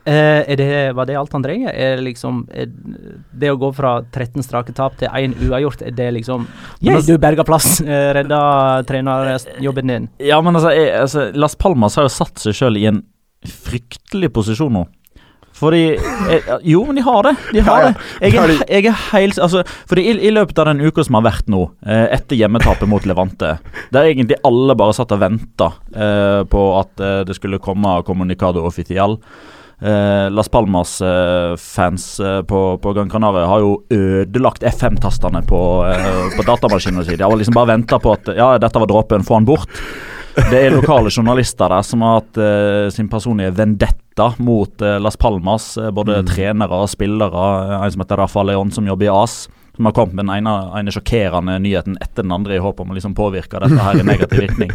[0.09, 1.69] Eh, det, var det alt han trenger?
[1.75, 2.71] Er det liksom er
[3.41, 6.47] Det å gå fra 13 strake tap til én uavgjort, er det liksom
[6.81, 8.41] Yes, altså- du berga plass, eh, redda
[8.89, 10.09] trenerjobben din.
[10.19, 13.03] Ja, men altså, jeg, altså Las Palmas har jo satt seg sjøl i en
[13.45, 14.87] fryktelig posisjon nå.
[15.59, 17.35] Fordi jeg, Jo, men de har det.
[17.53, 17.93] De har Ja, ja.
[17.93, 18.33] det.
[18.33, 21.27] Jeg er, jeg er helt Altså, fordi i, i løpet av den uka som har
[21.29, 23.57] vært nå, eh, etter hjemmetapet mot Levante,
[23.95, 28.65] der egentlig alle bare satt og venta eh, på at eh, det skulle komme Comunicado
[28.67, 29.19] Official.
[29.81, 36.47] Eh, Las Palmas-fans eh, på, på Gran Canaria har jo ødelagt FM-tastene på, eh, på
[36.47, 37.21] datamaskinene sine.
[37.21, 39.71] De har liksom bare venta på at ja, dette var dråpen, få han bort.
[40.51, 45.17] Det er lokale journalister der som har hatt uh, sin personlige vendetta mot uh, Las
[45.21, 45.71] Palmas.
[45.77, 47.47] Både både trenere og spillere.
[47.73, 49.49] eh, En som heter Rafa Leon, som jobber i AS.
[49.77, 52.91] Som har kommet med den ene, ene sjokkerende nyheten etter den andre i håp om
[52.91, 54.73] å liksom påvirke dette her i negativ virkning.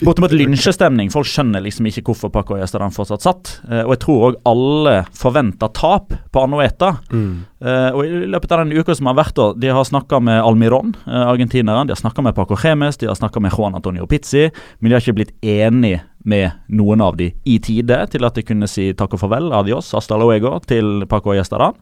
[0.00, 1.10] Bortimot lynsjestemning.
[1.12, 3.52] Folk skjønner liksom ikke hvorfor Paco Estadan fortsatt satt.
[3.68, 6.94] Eh, og jeg tror òg alle forventer tap på Anueta.
[7.12, 7.32] Mm.
[7.60, 10.40] Eh, og I løpet av den uka som har vært, da, de har snakka med
[10.40, 11.90] Almiron, eh, argentineren.
[11.90, 14.48] De har snakka med Paco Gemes, de har snakka med Juan Antonio Pizzi.
[14.78, 18.44] Men de har ikke blitt enig med noen av de i tide til at de
[18.44, 21.76] kunne si takk og farvel, adios, hasta luego, til Paco Estadan.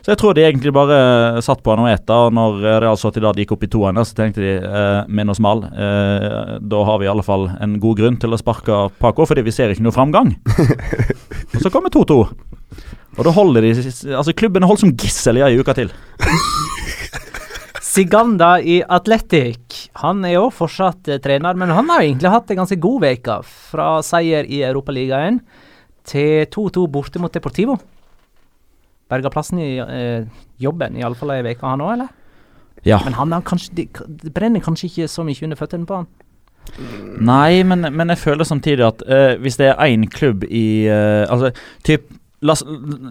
[0.00, 3.52] Så jeg tror de egentlig bare satt på han og når eh, Real Sociedad gikk
[3.56, 7.12] opp i toeren, så tenkte de eh, med oss mal, eh, da har vi i
[7.12, 10.32] alle fall en god grunn til å sparke Paco, fordi vi ser ikke noe framgang.
[11.52, 12.20] og så kommer 2-2.
[13.18, 13.72] Og da holder de
[14.14, 15.90] Altså, klubben er holdt som gissel i ei uke til.
[17.90, 19.90] Siganda i Atletic.
[19.98, 23.40] Han er jo fortsatt eh, trener, men han har egentlig hatt en ganske god uke.
[23.72, 25.40] Fra seier i Europaligaen
[26.06, 27.80] til 2-2 borte mot Deportivo.
[29.10, 30.24] Berga plassen i eh,
[30.62, 32.16] jobben, iallfall ei uke han òg, eller?
[32.86, 33.00] Ja.
[33.04, 33.88] Men han han kanskje, det,
[34.22, 36.10] det brenner kanskje ikke så mye under føttene på han.
[37.20, 41.24] Nei, men, men jeg føler samtidig at eh, hvis det er én klubb i eh,
[41.26, 41.50] Altså,
[41.84, 42.06] typ
[42.40, 42.62] Las,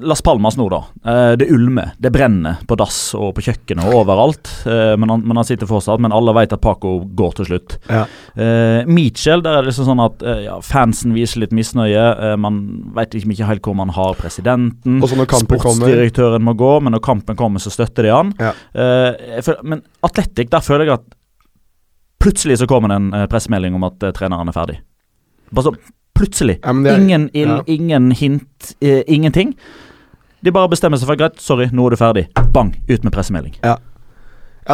[0.01, 0.79] Las Palmas nå, da.
[1.05, 4.49] Eh, det ulmer, det brenner på dass og på kjøkkenet og overalt.
[4.65, 6.01] Eh, men, han, men han sitter fortsatt.
[6.01, 7.77] Men alle vet at Paco går til slutt.
[7.89, 8.07] Ja.
[8.33, 12.07] Uh, Mitchell, der er det liksom sånn at eh, ja, fansen viser litt misnøye.
[12.17, 12.59] Uh, man
[12.97, 14.97] vet liksom ikke helt hvor man har presidenten.
[15.03, 18.33] Så kampen kommer Sportsdirektøren må gå, men når kampen kommer, så støtter de han.
[18.41, 18.55] Ja.
[18.73, 21.09] Uh, føler, men Atletic, der føler jeg at
[22.19, 24.79] plutselig så kommer det en eh, pressemelding om at eh, treneren er ferdig.
[25.49, 25.79] Bare sånn
[26.19, 26.59] plutselig.
[26.59, 27.63] Ja, er- ingen ild, ja.
[27.67, 29.55] ingen hint, eh, ingenting.
[30.43, 32.25] De bare bestemmer seg for greit, sorry, nå er du ferdig.
[32.55, 33.57] Bang, ut med pressemelding.
[33.63, 33.75] Ja,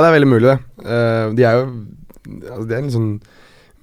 [0.02, 0.60] det er veldig mulig, det.
[0.86, 1.66] Uh, de er jo
[2.52, 3.12] altså, Det er en sånn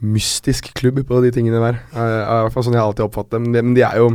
[0.02, 1.78] mystisk klubb på de tingene der.
[1.94, 3.50] Uh, I hvert fall sånn jeg alltid oppfatter dem.
[3.54, 4.10] Men de er jo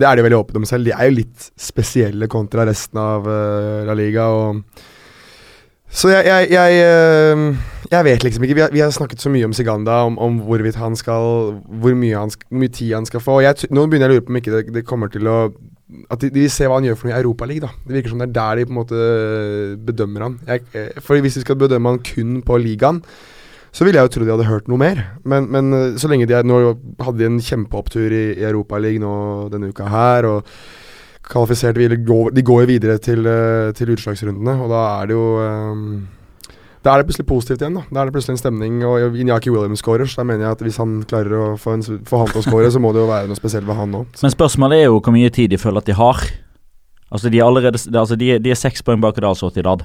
[0.00, 0.88] Det er de veldig åpne om selv.
[0.88, 4.28] De er jo litt spesielle kontra resten av uh, La Liga.
[4.32, 4.62] Og
[5.90, 7.54] så jeg, jeg, jeg,
[7.90, 8.54] jeg vet liksom ikke.
[8.54, 11.96] Vi har, vi har snakket så mye om Siganda, om, om hvorvidt han skal Hvor
[11.98, 13.40] mye, han hvor mye tid han skal få.
[13.42, 15.38] Jeg, nå begynner jeg å lure på om ikke det, det kommer til å
[16.10, 17.82] At de, de vil se hva han gjør for noe i Europaligaen.
[17.86, 19.04] Det virker som det er der de på en måte
[19.90, 20.38] bedømmer han.
[20.46, 23.02] Jeg, for hvis de skal bedømme han kun på ligaen,
[23.74, 25.02] så ville jeg jo tro de hadde hørt noe mer.
[25.26, 26.60] Men, men eh, så lenge de Nå
[27.02, 30.30] hadde de en kjempeopptur i, i Europaligaen denne uka her.
[30.30, 30.54] Og
[31.30, 32.00] kvalifisert videre.
[32.06, 35.84] Går, de går jo videre til, eh, til utslagsrundene, og da er det jo eh,
[36.82, 37.74] da er det plutselig positivt igjen.
[37.76, 38.78] Da Da er det plutselig en stemning.
[38.88, 41.82] Og Inyaki Williams scorer, så da mener jeg at hvis han klarer å få, en,
[42.08, 44.04] få han til å score, så må det jo være noe spesielt ved han nå.
[44.22, 46.22] Men spørsmålet er jo hvor mye tid de føler at de har.
[47.10, 49.84] Altså De er allerede altså de, de er seks poeng bak Real Sociedad.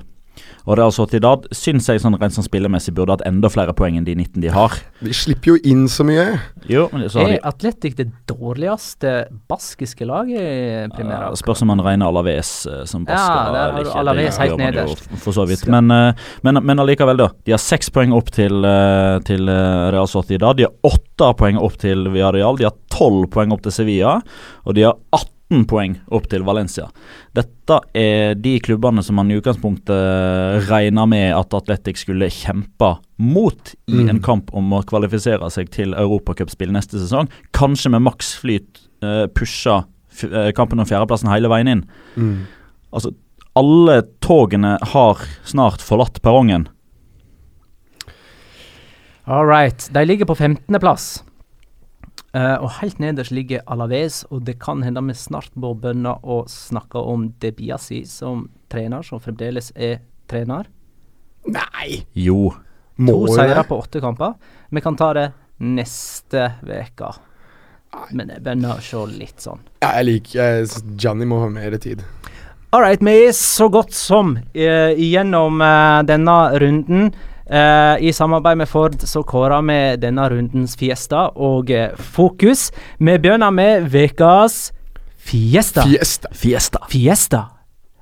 [0.66, 4.06] Og Real Sociedad syns jeg sånn rent sånn spillemessig burde hatt enda flere poeng enn
[4.08, 4.74] de 19 de har.
[5.06, 6.40] De slipper jo inn så mye.
[6.72, 11.30] Jo, men så har de Er Atletic det dårligste baskiske laget i Primera?
[11.30, 13.54] Ja, Spørs om man regner Alaves eh, som Ja, basker.
[13.54, 13.92] der har du.
[14.02, 15.68] Alaves helt jo For så vidt.
[15.70, 17.30] Men, eh, men, men allikevel, da.
[17.46, 20.58] De har seks poeng opp til, eh, til Real Sociedad.
[20.58, 22.58] De har åtte poeng opp til Villarreal.
[22.58, 24.18] De har tolv poeng opp til Sevilla.
[24.66, 25.35] Og de har 18
[25.70, 26.88] poeng opp til Valencia.
[27.38, 33.76] Dette er de klubbene som man i utgangspunktet regna med at Atletic skulle kjempe mot
[33.88, 34.10] i Mm.
[34.10, 37.30] en kamp om å kvalifisere seg til europacupspill neste sesong.
[37.54, 41.84] Kanskje med maksflyt uh, pusha f eh, kampen om fjerdeplassen hele veien inn.
[42.16, 42.48] Mm.
[42.94, 43.12] Altså,
[43.56, 46.68] alle togene har snart forlatt perrongen.
[49.26, 49.90] All right.
[49.92, 51.24] De ligger på 15.-plass.
[52.36, 56.42] Eh, og helt nederst ligger Alaves, og det kan hende vi snart må begynne å
[56.52, 60.68] snakke om Debiasi som trener, som fremdeles er trener.
[61.48, 62.02] Nei!
[62.18, 62.50] Jo.
[62.96, 64.36] Må to seire på åtte kamper.
[64.72, 65.30] Vi kan ta det
[65.64, 67.14] neste uke.
[68.12, 69.62] Men jeg begynner å se litt sånn.
[69.84, 70.66] Ja, jeg liker
[71.00, 72.04] Gianni må ha mer tid.
[72.76, 77.14] All right, vi er så godt som uh, gjennom uh, denne runden.
[77.50, 82.72] Eh, I samarbeid med Ford så kårer vi denne rundens Fiesta og uh, Fokus.
[82.98, 84.72] Vi begynner med ukas
[85.18, 85.84] Fiesta.
[85.86, 86.32] Fiesta.
[86.34, 86.80] Fiesta.
[86.90, 87.44] Fiesta.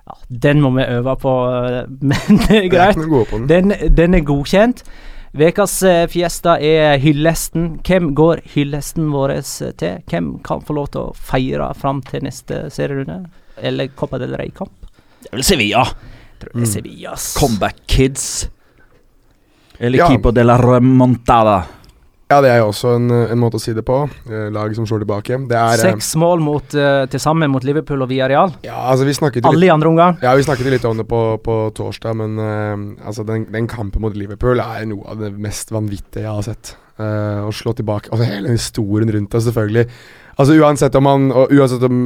[0.07, 2.95] Ja, den må vi øve på, eh, men det er greit.
[3.31, 3.49] den.
[3.49, 4.85] Den, den er godkjent.
[5.33, 5.83] Ukas
[6.13, 7.79] Fiesta er hyllesten.
[7.83, 9.41] Hvem går hyllesten vår
[9.75, 9.99] til?
[10.07, 13.25] Hvem kan få lov til å feire fram til neste serierunde?
[13.57, 14.71] Eller Copa del Rey-kamp?
[15.19, 15.87] Det er vel Sevilla.
[16.39, 17.33] Tror det er Sevillas.
[17.39, 18.45] Comeback Kids.
[19.83, 20.07] Eller Ja.
[20.07, 21.63] Keeper de la Remontada.
[22.31, 23.97] Ja, det er jo også en, en måte å si det på.
[24.31, 25.37] Eh, lag som slår tilbake.
[25.49, 28.55] Det er eh, Seks mål mot, eh, til sammen mot Liverpool og Villarreal.
[28.65, 30.17] Ja, altså vi snakket litt Alle i andre omgang.
[30.23, 34.01] Ja, Vi snakket litt om det på, på torsdag, men uh, altså den, den kampen
[34.01, 36.73] mot Liverpool er noe av det mest vanvittige jeg har sett.
[36.93, 39.85] Uh, å slå tilbake Altså hele historien rundt det, selvfølgelig.
[40.39, 41.97] Altså Uansett om han og Uansett om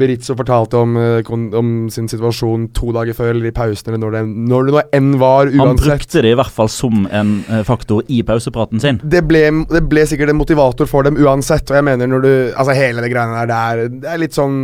[0.00, 4.14] Berizzo fortalte om, eh, om sin situasjon to dager før eller i pausen, eller når
[4.14, 5.66] det, når det nå enn var, uansett.
[5.66, 9.00] Han brukte det i hvert fall som en eh, faktor i pausepraten sin.
[9.04, 11.68] det ble, det ble sikkert en motivator for dem uansett.
[11.68, 12.30] Og jeg mener når du
[12.60, 14.56] Altså hele det greiene der, det er, det er litt sånn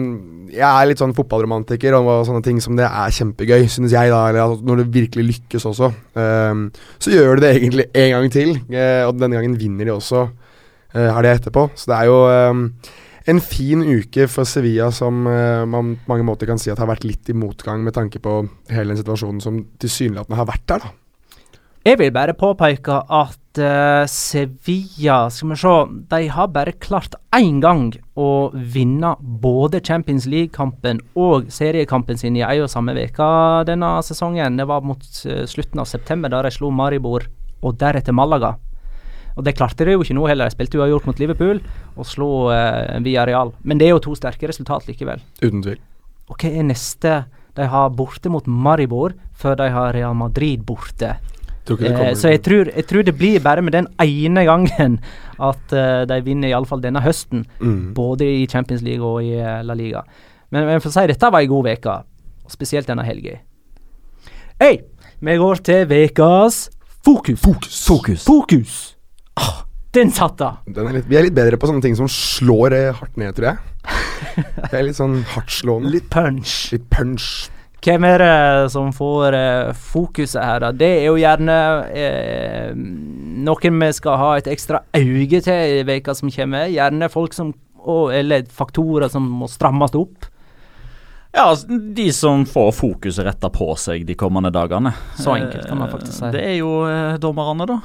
[0.53, 4.23] Jeg er litt sånn fotballromantiker, og sånne ting som det er kjempegøy, synes jeg, da.
[4.31, 5.91] Eller altså, når det virkelig lykkes også.
[6.17, 6.69] Um,
[7.03, 10.27] så gjør de det egentlig en gang til, eh, og denne gangen vinner de også
[10.97, 11.69] helga etterpå.
[11.77, 12.63] Så det er jo ehm,
[13.27, 16.91] en fin uke for Sevilla som eh, man på mange måter kan si at har
[16.91, 18.39] vært litt i motgang med tanke på
[18.71, 20.95] hele den situasjonen som tilsynelatende har vært der, da.
[21.87, 25.75] Jeg vil bare påpeke at uh, Sevilla Skal vi se
[26.11, 32.43] De har bare klart én gang å vinne både Champions League-kampen og seriekampen sin i
[32.43, 33.29] ei og samme uke
[33.71, 34.59] denne sesongen.
[34.59, 37.29] Det var mot uh, slutten av september, da de slo Maribor
[37.63, 38.57] og deretter Malaga.
[39.37, 40.49] Og det klarte de jo ikke nå heller.
[40.49, 41.61] De spilte uavgjort mot Liverpool
[41.97, 43.53] og slo uh, Real.
[43.63, 45.21] Men det er jo to sterke resultat likevel.
[45.43, 45.81] Uten tvil.
[46.27, 47.17] Og hva er neste?
[47.57, 51.17] De har borte mot Maribor før de har Real Madrid borte.
[51.67, 55.01] Eh, så jeg tror, jeg tror det blir bare med den ene gangen
[55.51, 57.45] at uh, de vinner iallfall denne høsten.
[57.61, 57.93] Mm.
[57.95, 60.05] Både i Champions League og i eh, La Liga.
[60.51, 61.97] Men, men for å si dette var ei god uke,
[62.53, 63.41] spesielt denne helga.
[64.63, 64.85] Hey,
[65.19, 66.69] vi går til ukas
[67.03, 67.41] fokus.
[67.43, 67.87] Fokus.
[67.87, 68.25] Fokus.
[68.25, 68.96] Fokus.
[69.41, 69.65] Ah,
[69.97, 70.51] den satt da.
[70.67, 73.37] Den er litt, vi er litt bedre på sånne ting som slår eh, hardt ned,
[73.37, 73.59] tror jeg.
[74.71, 75.93] Det er litt sånn hardtslående.
[75.93, 76.57] Litt punch.
[76.75, 77.29] Litt punch.
[77.87, 80.73] Hvem er det som får eh, fokuset her, da?
[80.75, 81.59] Det er jo gjerne
[81.95, 82.73] eh,
[83.47, 86.67] noen vi skal ha et ekstra øye til i veka som kommer.
[86.73, 87.55] Gjerne folk som
[87.87, 90.27] og, Eller faktorer som må strammes opp.
[91.37, 94.91] Ja, altså, de som får fokuset retta på seg de kommende dagene.
[95.21, 96.43] Så enkelt kan man faktisk si Eh, det.
[96.43, 97.79] Er jo eh, dommerne, da.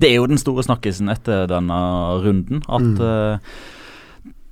[0.00, 1.76] Det er jo den store snakkisen etter denne
[2.24, 2.62] runden.
[2.68, 3.00] At Mm.
[3.04, 3.38] eh,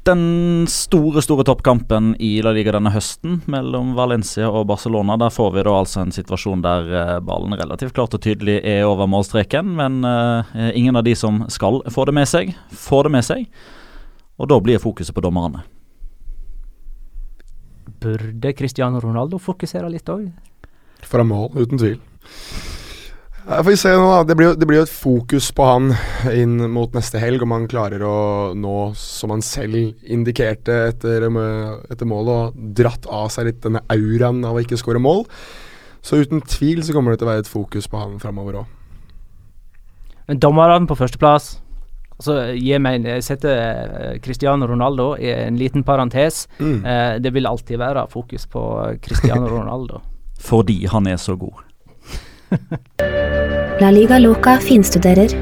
[0.09, 5.51] den store store toppkampen i La Liga denne høsten mellom Valencia og Barcelona, der får
[5.53, 9.75] vi da altså en situasjon der eh, ballen relativt klart og tydelig er over målstreken,
[9.77, 13.49] men eh, ingen av de som skal få det med seg, får det med seg.
[14.39, 15.65] Og da blir fokuset på dommerne.
[18.01, 20.29] Burde Cristiano Ronaldo fokusere litt òg?
[21.03, 21.99] Fra mål, uten tvil.
[23.49, 24.25] Ja, får vi se nå, da.
[24.29, 25.93] Det blir, jo, det blir jo et fokus på han
[26.37, 28.17] inn mot neste helg, om han klarer å
[28.53, 33.81] nå, som han selv indikerte etter, eh, etter målet, og dratt av seg litt denne
[33.89, 35.25] auraen av å ikke skåre mål.
[36.05, 38.75] Så uten tvil så kommer det til å være et fokus på han framover òg.
[40.29, 41.55] Men dommerne på førsteplass
[42.19, 42.35] Altså,
[42.83, 46.49] meg Jeg setter eh, Cristiano Ronaldo i en liten parentes.
[46.59, 46.83] Mm.
[46.83, 48.61] Eh, det vil alltid være fokus på
[49.01, 50.03] Cristiano Ronaldo.
[50.43, 51.68] Fordi han er så god.
[53.83, 55.33] La Liga Loca finstuderer.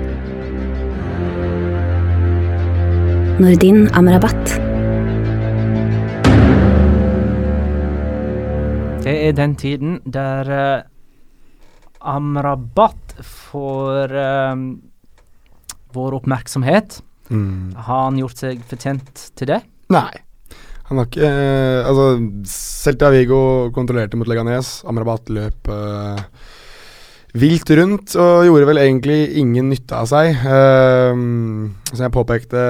[3.41, 4.57] Nordin Amrabat.
[9.07, 10.83] Det er den tiden der uh,
[12.01, 14.57] Amrabat får uh,
[15.95, 17.01] vår oppmerksomhet.
[17.29, 17.75] Mm.
[17.77, 19.61] Har han gjort seg fortjent til det?
[19.95, 20.11] Nei.
[20.87, 22.09] Han har ikke uh, Altså,
[22.51, 24.81] Celta Vigo kontrollerte mot Leganes.
[24.87, 26.21] Amrabat løp eh,
[27.37, 30.33] vilt rundt og gjorde vel egentlig ingen nytte av seg.
[30.49, 32.61] Ehm, som jeg påpekte,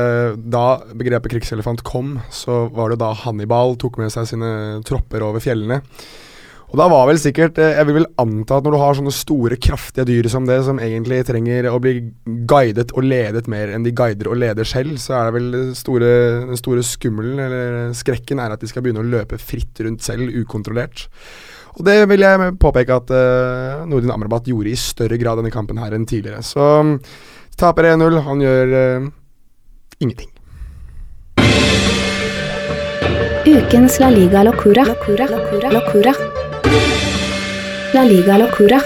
[0.43, 4.53] da begrepet krigselefant kom, så var det da Hannibal tok med seg sine
[4.87, 5.83] tropper over fjellene.
[6.67, 9.15] Og da var vel sikkert eh, Jeg vil vel anta at når du har sånne
[9.15, 11.95] store, kraftige dyr som det, som egentlig trenger å bli
[12.49, 16.11] guidet og ledet mer enn de guider og leder selv, så er det vel store,
[16.51, 20.33] den store skummelen, eller skrekken, er at de skal begynne å løpe fritt rundt selv,
[20.43, 21.07] ukontrollert.
[21.77, 25.77] Og det vil jeg påpeke at uh, Nordin Amrabat gjorde i større grad denne kampen
[25.81, 26.41] her enn tidligere.
[26.41, 26.97] Så um,
[27.61, 28.17] taper 1-0.
[28.25, 29.11] Han gjør uh,
[30.01, 30.33] ingenting.
[33.47, 34.87] Ukens La Liga Locura.
[34.89, 35.29] Locura.
[35.35, 35.75] Locura.
[35.77, 36.17] Locura.
[37.93, 38.81] La Liga Locura.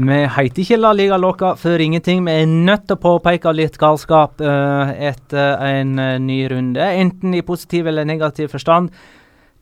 [0.00, 2.24] Vi heter ikke La Liga Loca for ingenting.
[2.24, 6.92] Vi er nødt til å påpeke litt galskap uh, etter en ny runde.
[7.04, 8.88] Enten i positiv eller negativ forstand.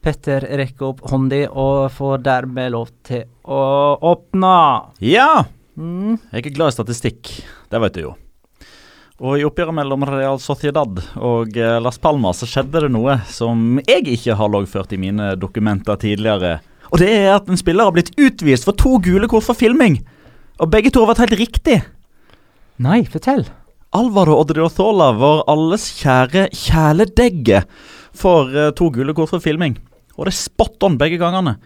[0.09, 3.59] Petter rekker opp hånda og får dermed lov til å
[4.09, 4.53] åpne.
[5.05, 5.45] Ja!
[5.77, 6.15] Mm.
[6.33, 7.29] Jeg er glad i statistikk,
[7.69, 8.13] det vet du jo.
[9.21, 13.83] Og i oppgjøret mellom Real Sociedad og eh, Las Palmas så skjedde det noe som
[13.83, 16.55] jeg ikke har loggført i mine dokumenter tidligere.
[16.89, 19.99] Og det er at en spiller har blitt utvist for to gule kort for filming.
[20.57, 21.83] Og begge to har vært helt riktig.
[22.81, 23.45] Nei, fortell.
[23.99, 27.61] Alvaro Odriozola, var alles kjære kjæledegge,
[28.17, 29.77] for eh, to gule kort for filming.
[30.19, 31.57] Og det er spot on begge gangene.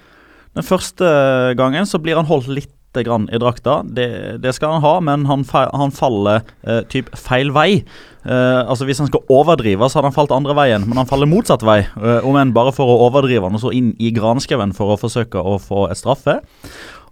[0.52, 1.08] Den første
[1.56, 3.78] gangen så blir han holdt litt grann i drakta.
[3.88, 4.06] Det,
[4.44, 7.80] det skal han ha, men han, han faller eh, typ feil vei.
[8.28, 11.30] Eh, altså Hvis han skal overdrive, så hadde han falt andre veien, men han faller
[11.30, 11.78] motsatt vei.
[11.96, 15.00] Eh, om enn bare for å overdrive han, og så inn i granskauen for å
[15.00, 16.42] forsøke å få et straffe.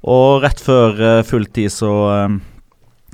[0.04, 2.38] Og rett før eh, fulltid så eh,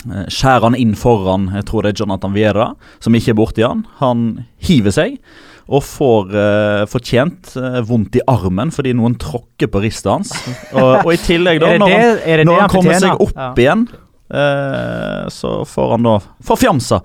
[0.07, 2.66] Eh, skjærer han inn foran jeg tror det er Jonathan Viera,
[3.03, 3.85] som ikke er borti han.
[4.03, 4.27] Han
[4.62, 5.18] hiver seg
[5.66, 10.34] og får uh, fortjent uh, vondt i armen fordi noen tråkker på ristet hans.
[10.72, 13.52] Og, og i tillegg, da, når han, det det når han kommer seg opp Ja.
[13.64, 13.86] igjen,
[14.30, 17.02] uh, så får han da forfjamsa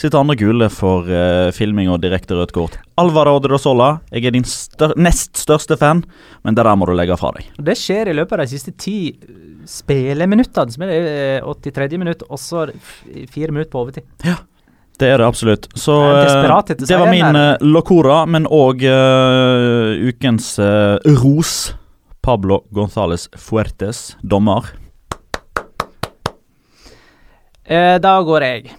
[0.00, 2.78] sitt andre gule for eh, filming og direkte rødt kort.
[3.00, 6.02] Alvaro Odrosola, jeg er din stør nest største fan,
[6.46, 7.50] men det der må du legge fra deg.
[7.60, 8.94] Det skjer i løpet av de siste ti
[9.68, 11.00] spilleminuttene, som er det
[11.40, 12.00] eh, 83.
[12.00, 12.68] minutt, og så
[13.28, 14.08] fire minutter på overtid.
[15.00, 15.66] Det er det absolutt.
[15.74, 18.84] Så det, eh, etter det var min eh, locora, men òg
[20.10, 21.72] ukens uh, ros.
[22.20, 24.66] Pablo Gonzales Fuertes, dommer.
[27.64, 28.72] Eh, da går jeg.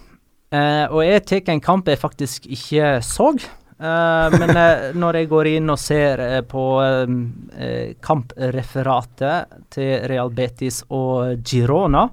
[0.52, 3.30] Eh, og jeg tar en kamp jeg faktisk ikke så.
[3.32, 7.14] Eh, men eh, når jeg går inn og ser eh, på eh,
[7.56, 12.04] eh, kampreferatet til Real Betis og Girona,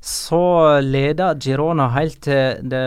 [0.00, 2.84] så leda Girona helt til det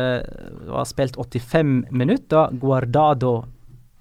[0.71, 2.53] var spilt 85 minutter.
[2.61, 3.43] Guardado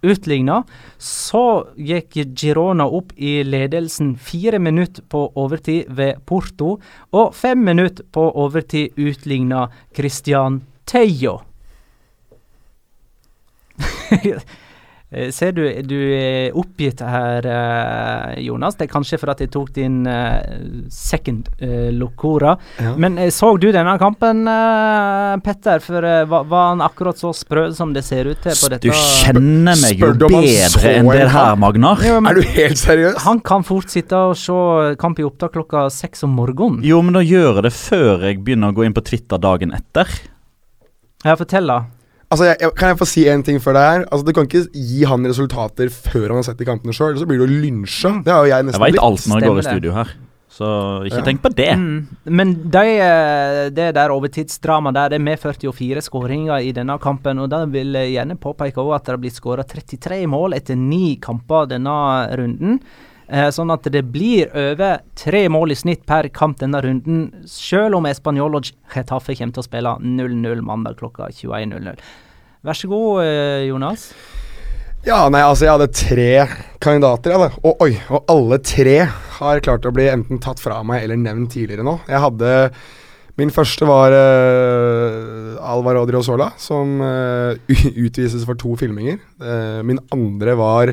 [0.02, 0.62] utligna.
[0.98, 6.78] Så gikk Girona opp i ledelsen fire minutter på overtid ved Porto,
[7.12, 11.40] og fem minutter på overtid utligna Christian Teio.
[15.10, 18.76] Eh, Ser du du er oppgitt her, eh, Jonas.
[18.78, 22.54] Det er kanskje for at jeg tok din eh, second uh, locora.
[22.78, 22.94] Ja.
[23.00, 24.44] Men så du denne kampen,
[25.42, 25.82] Petter?
[25.82, 28.86] For var, var han akkurat så sprø som det ser ut til på dette?
[28.86, 31.56] Du kjenner meg jo bedre enn det her.
[31.60, 32.02] Magnar.
[32.06, 33.18] Ja, men Er du helt seriøs?
[33.26, 34.54] Han kan fort sitte og se
[35.00, 36.84] kamp i opptak klokka seks om morgenen.
[36.86, 39.74] Jo, men da gjør jeg det før jeg begynner å gå inn på Twitter dagen
[39.74, 40.06] etter.
[41.26, 41.82] Ja, fortell, da.
[42.30, 44.02] Altså, jeg, jeg, Kan jeg få si en ting før det her?
[44.06, 47.26] Altså, Du kan ikke gi han resultater før han har sett de kampene sjøl, så
[47.26, 48.20] blir du lynsja.
[48.24, 50.12] Det har jo jeg Jeg nesten veit alt når jeg går i studio her.
[50.50, 50.68] Så
[51.06, 51.24] ikke Ja.
[51.24, 51.72] tenk på det.
[51.78, 52.06] Mm.
[52.26, 57.38] Men de, eh, det der overtidsdramaet der, det medførte jo fire skåringer i denne kampen.
[57.38, 61.16] Og da vil jeg gjerne påpeke at det har blitt skåra 33 mål etter ni
[61.16, 61.94] kamper denne
[62.36, 62.80] runden.
[63.30, 68.00] Eh, sånn at det blir over tre mål i snitt per kamp denne runden, selv
[68.00, 72.02] om Español og Getafe kommer til å spille 0-0 mandag klokka 21.00.
[72.66, 74.10] Vær så god, eh, Jonas.
[75.06, 76.32] Ja, nei, altså jeg hadde tre
[76.82, 77.60] kandidater, jeg, da.
[77.62, 78.98] Og, oi, og alle tre
[79.38, 82.00] har klart å bli enten tatt fra meg eller nevnt tidligere nå.
[82.10, 82.50] Jeg hadde
[83.38, 87.54] Min første var uh, Alvaro Driosola, som uh,
[88.04, 89.16] utvises for to filminger.
[89.40, 90.92] Uh, min andre var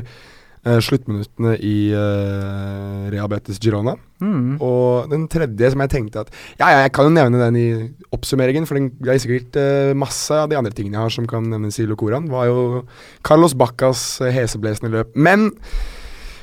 [0.68, 3.96] eh, sluttminuttene i eh, Rehabetes Girona.
[4.22, 4.56] Mm.
[4.64, 7.68] Og den tredje som jeg tenkte at Ja, ja, jeg kan jo nevne den i
[8.14, 11.28] oppsummeringen, for den det er sikkert eh, masse av de andre tingene jeg har som
[11.30, 12.82] kan nevnes i Locoraen, var jo
[13.26, 15.14] Carlos Baccas uh, heseblesende løp.
[15.16, 15.50] Men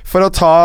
[0.06, 0.56] for å ta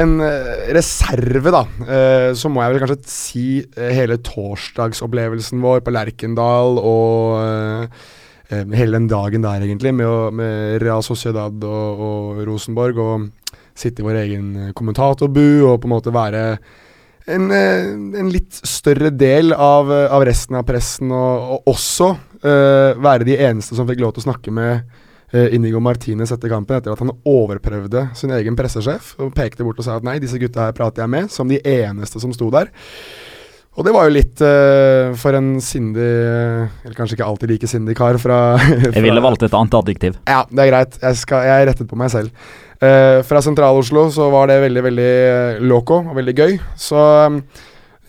[0.00, 5.84] en eh, reserve, da, eh, så må jeg vel kanskje si eh, hele torsdagsopplevelsen vår
[5.84, 8.16] på Lerkendal og eh, eh,
[8.48, 13.00] hele den dagen der, egentlig, med, med Real Sociedad og, og Rosenborg.
[13.04, 16.44] Og sitte i vår egen eh, kommentatorbu og på en måte være
[17.28, 17.90] en, eh,
[18.20, 22.08] en litt større del av, eh, av resten av pressen, og, og også
[22.40, 24.72] eh, være de eneste som fikk lov til å snakke med
[25.32, 29.80] eh, Inigo Martinez etter kampen, etter at han overprøvde sin egen pressesjef og pekte bort
[29.82, 32.50] og sa at nei, disse gutta her prater jeg med, som de eneste som sto
[32.54, 32.72] der.
[33.78, 37.68] Og det var jo litt uh, for en sindig eh, Eller kanskje ikke alltid like
[37.70, 40.16] sindig kar fra, Jeg ville valgt et annet adjektiv.
[40.26, 40.98] ja, det er greit.
[41.02, 42.32] Jeg, skal, jeg rettet på meg selv.
[42.82, 45.12] Uh, fra Sentral-Oslo så var det veldig, veldig
[45.70, 46.58] loco og veldig gøy.
[46.78, 47.38] Så um,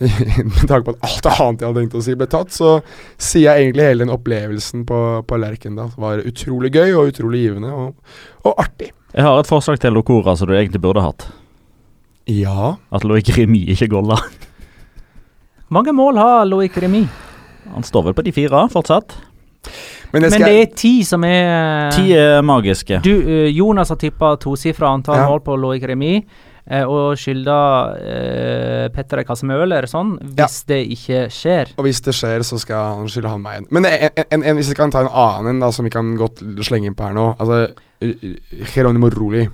[0.00, 2.74] med tanke på at alt annet jeg hadde tenkt å si, ble tatt, så
[3.20, 7.70] sier jeg egentlig hele den opplevelsen på, på Lerkendal var utrolig gøy og utrolig givende
[7.76, 8.16] og,
[8.48, 8.90] og artig.
[9.12, 11.28] Jeg har et forslag til lokora som du egentlig burde hatt.
[12.30, 12.76] Ja.
[12.94, 14.18] At Loic Remy ikke golla.
[15.70, 17.04] Mange mål har Loic Remy,
[17.74, 19.12] Han står vel på de fire fortsatt.
[20.10, 22.98] Men det men det er ti som er Ti er magiske.
[23.04, 25.28] Du, eh, Jonas har tippa tosifra antall Ja.
[25.28, 26.24] mål på Loic Remy,
[26.66, 31.70] eh, og skylder eh, Petter Casemø eller sånn, hvis det ikke skjer.
[31.78, 33.66] Og hvis det skjer, så skal han skylde han meg en.
[33.70, 36.16] Men en, en, en, hvis vi kan ta en annen en da, som vi kan
[36.18, 37.36] godt slenge inn på her nå.
[37.38, 37.68] Altså,
[38.74, 39.46] Geronimo Roli.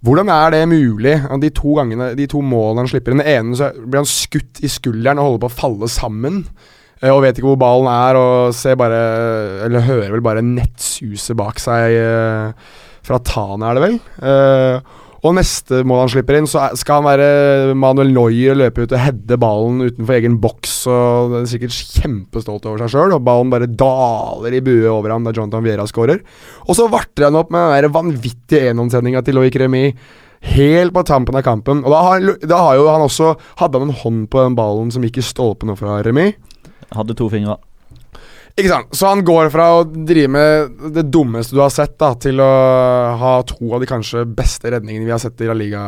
[0.00, 1.14] Hvordan er det mulig?
[1.42, 4.62] De to gangene, de to målene han slipper inn Den ene så blir han skutt
[4.64, 6.38] i skulderen og holder på å falle sammen.
[7.02, 9.02] eh, Og vet ikke hvor ballen er, og ser bare
[9.66, 12.72] Eller hører vel bare nettsuset bak seg eh,
[13.04, 13.94] fra Tana, er det vel.
[15.20, 19.02] Og neste mål han slipper inn, så skal han være Manuel og løpe ut og
[19.02, 20.74] heade ballen utenfor egen boks.
[20.88, 25.26] Og er sikkert kjempestolt over seg sjøl, og ballen bare daler i bue over ham
[25.26, 26.24] da Jonathan Viera skårer.
[26.66, 29.86] Og så varter han opp med den vanvittige enomsendinga til Loic Remy.
[30.56, 31.84] Helt på tampen av kampen.
[31.84, 35.04] Og da har, da har han også Hadde han en hånd på den ballen som
[35.04, 36.30] gikk i stolpen fra Remy.
[36.96, 37.60] Hadde to fingre.
[38.60, 38.90] Ikke sant?
[38.96, 42.48] Så han går fra å drive med det dummeste du har sett, da, til å
[43.20, 45.84] ha to av de kanskje beste redningene vi har sett i La Liga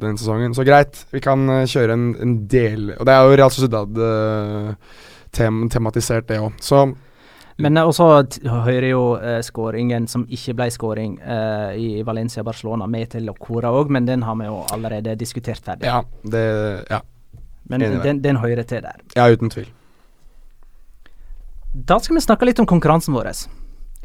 [0.00, 0.56] denne sesongen.
[0.56, 4.02] Så greit, vi kan eh, kjøre en, en del Og det er jo Real Sociedad
[4.02, 4.98] uh,
[5.36, 6.58] tem tematisert, det òg.
[6.64, 6.82] Så
[7.60, 8.10] Men eh, også
[8.66, 13.92] hører jo uh, skåringen som ikke ble skåring eh, i Valencia-Barcelona med til Locora òg,
[13.92, 15.86] men den har vi jo allerede diskutert ferdig.
[15.86, 16.46] ja, det
[16.90, 17.04] Ja.
[17.70, 18.98] Men den, den hører til der.
[19.14, 19.68] Ja, uten tvil.
[21.72, 23.30] Da skal vi snakke litt om konkurransen vår.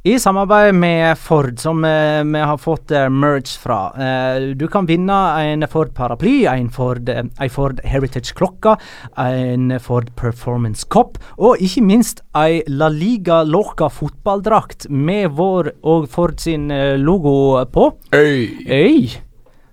[0.06, 3.88] I samarbeid med Ford, som eh, vi har fått eh, merge fra.
[3.98, 8.76] Eh, du kan vinne en Ford paraply, en Ford, eh, Ford Heritage-klokke,
[9.18, 16.06] en Ford Performance Cop og ikke minst ei La Liga Loca fotballdrakt med vår og
[16.14, 17.90] Ford sin eh, logo på.
[18.14, 18.62] Øy!
[18.70, 19.10] Øy!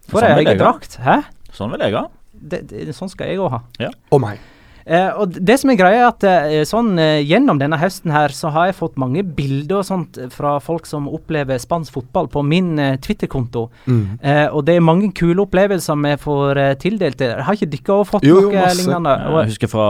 [0.08, 0.58] For Sånn ei egen ha.
[0.64, 0.96] drakt.
[1.04, 1.20] Hæ?
[1.52, 2.06] Sånn vil jeg ha.
[2.32, 3.62] Det, det, sånn skal jeg òg ha.
[4.08, 4.40] Og meg.
[4.86, 8.34] Eh, og det som er greia, er at eh, sånn eh, gjennom denne høsten her,
[8.34, 12.42] så har jeg fått mange bilder og sånt fra folk som opplever spansk fotball på
[12.46, 13.68] min eh, Twitter-konto.
[13.86, 14.18] Mm.
[14.20, 17.22] Eh, og det er mange kule opplevelser vi får eh, tildelt.
[17.22, 18.80] Har ikke dere òg fått Jo, jo, noe masse.
[18.82, 19.16] lignende?
[19.38, 19.88] Jeg husker fra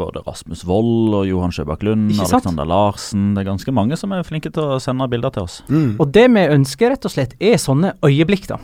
[0.00, 3.30] både Rasmus Wold og Johan Sjøbakk Lund, Alexander Larsen.
[3.36, 5.60] Det er ganske mange som er flinke til å sende bilder til oss.
[5.70, 5.96] Mm.
[6.00, 8.58] og det vi ønsker, rett og slett, er sånne øyeblikk, da.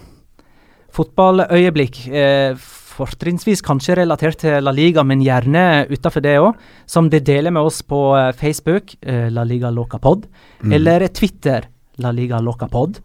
[0.97, 2.07] Fotballøyeblikk.
[2.09, 2.57] Eh,
[2.97, 6.55] Fortrinnsvis kanskje relatert til La Liga, men gjerne utafor det òg.
[6.89, 10.27] Som de deler med oss på eh, Facebook, eh, La Liga Loca Pod,
[10.65, 10.73] Mm.
[10.73, 11.67] eller Twitter,
[12.01, 12.99] La Liga Loca Pod.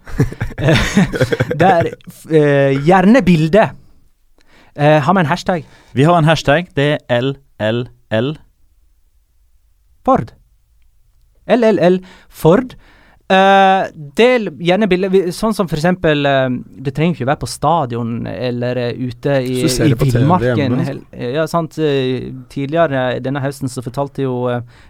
[0.58, 0.78] Eh,
[1.62, 1.90] Der
[2.82, 3.70] gjerne bilde.
[4.78, 5.66] Har vi en hashtag?
[5.94, 6.70] Vi har en hashtag.
[6.76, 8.38] Det er LLL.
[10.06, 10.32] Ford.
[11.48, 12.76] LLL Ford.
[13.32, 16.48] Eh, del gjerne bilder, sånn som for eksempel eh,
[16.84, 20.76] Det trenger ikke være på stadion eller uh, ute i, i villmarken.
[21.16, 21.78] Ja, sant.
[21.80, 24.34] eh, tidligere denne høsten så fortalte jo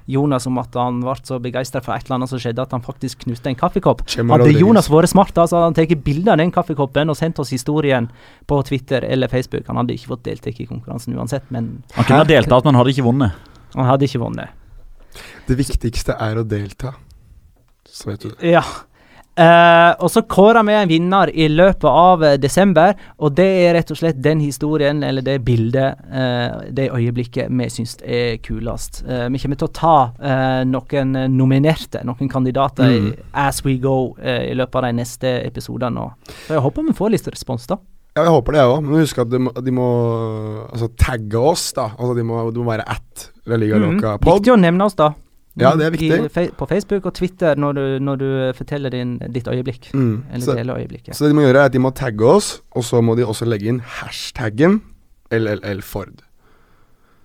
[0.09, 2.85] Jonas om at han ble så begeistra for et eller annet som skjedde, at han
[2.85, 4.01] faktisk knuste en kaffekopp.
[4.09, 7.19] Kjemmer Hadde Jonas vært smart, da, så hadde han tatt bilde av den kaffekoppen og
[7.19, 8.09] sendt oss historien
[8.49, 9.67] på Twitter eller Facebook.
[9.69, 11.69] Han hadde ikke fått deltatt i konkurransen uansett, men
[11.99, 13.47] Han kunne ha deltatt, men hadde ikke vunnet.
[13.75, 14.57] han hadde ikke vunnet.
[15.45, 16.95] Det viktigste er å delta.
[17.91, 18.53] Så vet du det.
[18.55, 18.63] Ja.
[19.31, 22.91] Uh, og så kårer vi en vinner i løpet av uh, desember,
[23.23, 27.69] og det er rett og slett den historien, eller det bildet, uh, det øyeblikket vi
[27.71, 28.99] syns er kulest.
[29.07, 29.93] Vi kommer til å ta
[30.67, 33.13] noen nominerte, noen kandidater, Mm.
[33.33, 36.09] as we go i løpet av de neste episodene.
[36.47, 37.79] Så jeg håper vi får litt respons, da.
[38.17, 38.83] Ja, jeg håper det, jeg òg.
[38.83, 39.87] Men husk at de, de må
[40.67, 41.89] altså, tagge oss, da.
[41.97, 43.95] Altså, de må, de må være at La Liga Mhm.
[43.95, 44.41] Loca Pod.
[44.41, 45.13] Viktig å nevne oss, da.
[45.59, 46.09] Ja, det er viktig.
[46.37, 49.89] I, på Facebook og Twitter når du, når du forteller din, ditt øyeblikk.
[49.93, 50.23] Mm.
[50.31, 51.15] Eller Så, deler øyeblikket.
[51.15, 53.25] så det de må gjøre, er at de må tagge oss, og så må de
[53.25, 54.81] også legge inn hashtaggen
[55.31, 56.21] LLL Ford.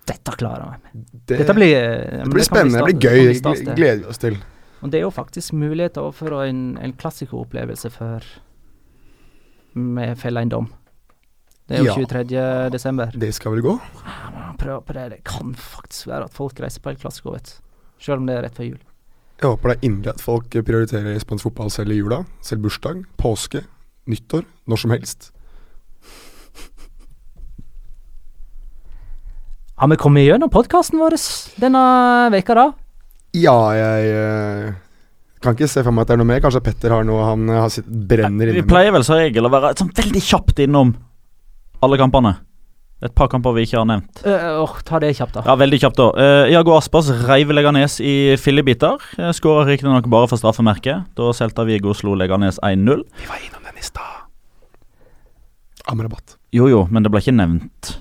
[0.07, 3.33] Dette klarer jeg Det, Dette blir, det blir kan spennende, det blir gøy.
[3.43, 4.37] Det gleder vi oss til.
[4.83, 8.27] Og det er jo faktisk mulighet for en, en klassikeropplevelse før
[9.75, 10.69] vi feller en dom.
[11.69, 12.07] Det er jo Ja.
[12.07, 12.71] 23.
[12.71, 13.11] desember.
[13.11, 13.81] Det skal vel gå?
[14.59, 15.11] Prøv på det.
[15.11, 17.66] Det kan faktisk være at folk reiser på El Clasico, vet du.
[18.03, 18.83] Selv om det er rett før jul.
[19.37, 22.23] Jeg håper det er inderlig at folk prioriterer spansk fotball selv i jula.
[22.45, 23.63] Selv bursdag, påske,
[24.09, 25.31] nyttår, når som helst.
[29.77, 31.19] Har vi kommet gjennom podkasten vår
[31.61, 31.83] denne
[32.33, 32.67] veka da?
[33.37, 34.71] Ja, jeg eh,
[35.45, 36.41] kan ikke se for meg at det er noe mer.
[36.41, 38.71] Kanskje Petter har noe han har sitt brenner Vi inne med.
[38.71, 40.95] pleier vel som regel å være sånn veldig kjapt innom
[41.85, 42.33] alle kampene.
[43.05, 44.23] Et par kamper vi ikke har nevnt.
[44.25, 45.43] Uh, åh, ta det kjapt, da.
[45.45, 46.07] Ja, Veldig kjapt, da.
[46.17, 48.97] Uh, Iago Aspas reiv Leganes i fillebiter.
[49.19, 53.05] Uh, Skåra riktignok bare for straffemerket, da Celta Vigo slo Leganes 1-0.
[53.21, 54.25] Vi var innom den i stad.
[55.93, 56.39] Amrabat.
[56.57, 57.93] Jo jo, men det ble ikke nevnt.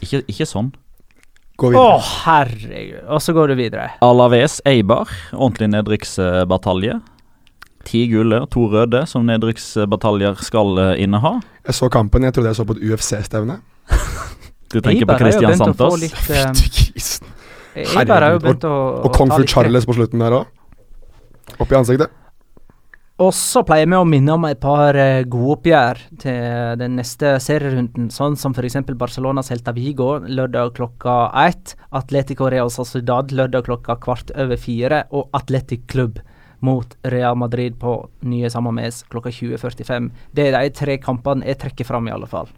[0.00, 0.72] Ikke, ikke sånn.
[1.60, 3.04] Gå Å, oh, herregud.
[3.14, 3.90] Og så går du videre.
[4.02, 6.96] Alaves Eibar, ordentlig nedrykksbatalje.
[7.84, 11.36] Ti gule, to røde, som nedrykksbataljer skal eh, inneha.
[11.68, 12.24] Jeg så kampen.
[12.24, 13.60] Jeg trodde jeg så på et UFC-stevne.
[14.74, 16.00] Du tenker på Christian Santos.
[16.02, 17.28] litt, Fytti grisen.
[17.94, 18.74] Har jo Herregud, å
[19.04, 19.46] Og kong Kung Fu.
[19.46, 20.50] Charles på slutten der òg.
[21.62, 22.10] Opp i ansiktet.
[23.22, 27.36] Og så pleier vi å minne om et par eh, gode oppgjør til den neste
[27.38, 28.80] serierunden, sånn som f.eks.
[28.98, 35.30] Barcelona Helta Vigo lørdag klokka ett, Atletico Real Sociedad lørdag klokka kvart over fire, og
[35.38, 36.18] Atletic Klubb
[36.64, 40.10] mot Real Madrid på nye Samames klokka 20.45.
[40.32, 42.48] Det er de tre kampene jeg trekker fram, i alle fall.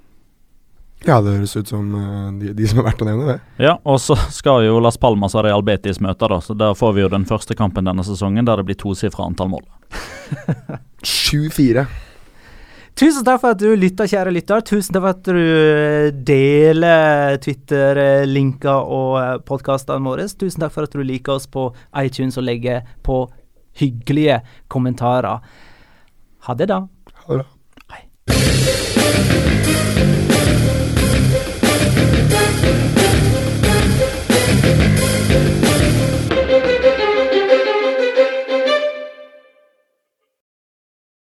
[1.05, 3.65] Ja, det høres ut som eh, de, de som er verdt å nevne, det.
[3.67, 6.41] Ja, og så skal jo Las Palmas og Real Betis møte, da.
[6.43, 9.53] Så der får vi jo den første kampen denne sesongen der det blir tosifra antall
[9.53, 9.67] mål.
[11.07, 11.87] 7-4.
[12.97, 14.63] Tusen takk for at du lytta, kjære lytter.
[14.65, 20.25] Tusen takk for at du eh, deler Twitter-linker og podkastene våre.
[20.33, 21.69] Tusen takk for at du liker oss på
[22.01, 23.27] iTunes og legger på
[23.79, 25.45] hyggelige kommentarer.
[26.47, 26.81] Ha det, da.
[27.27, 27.47] Ha det.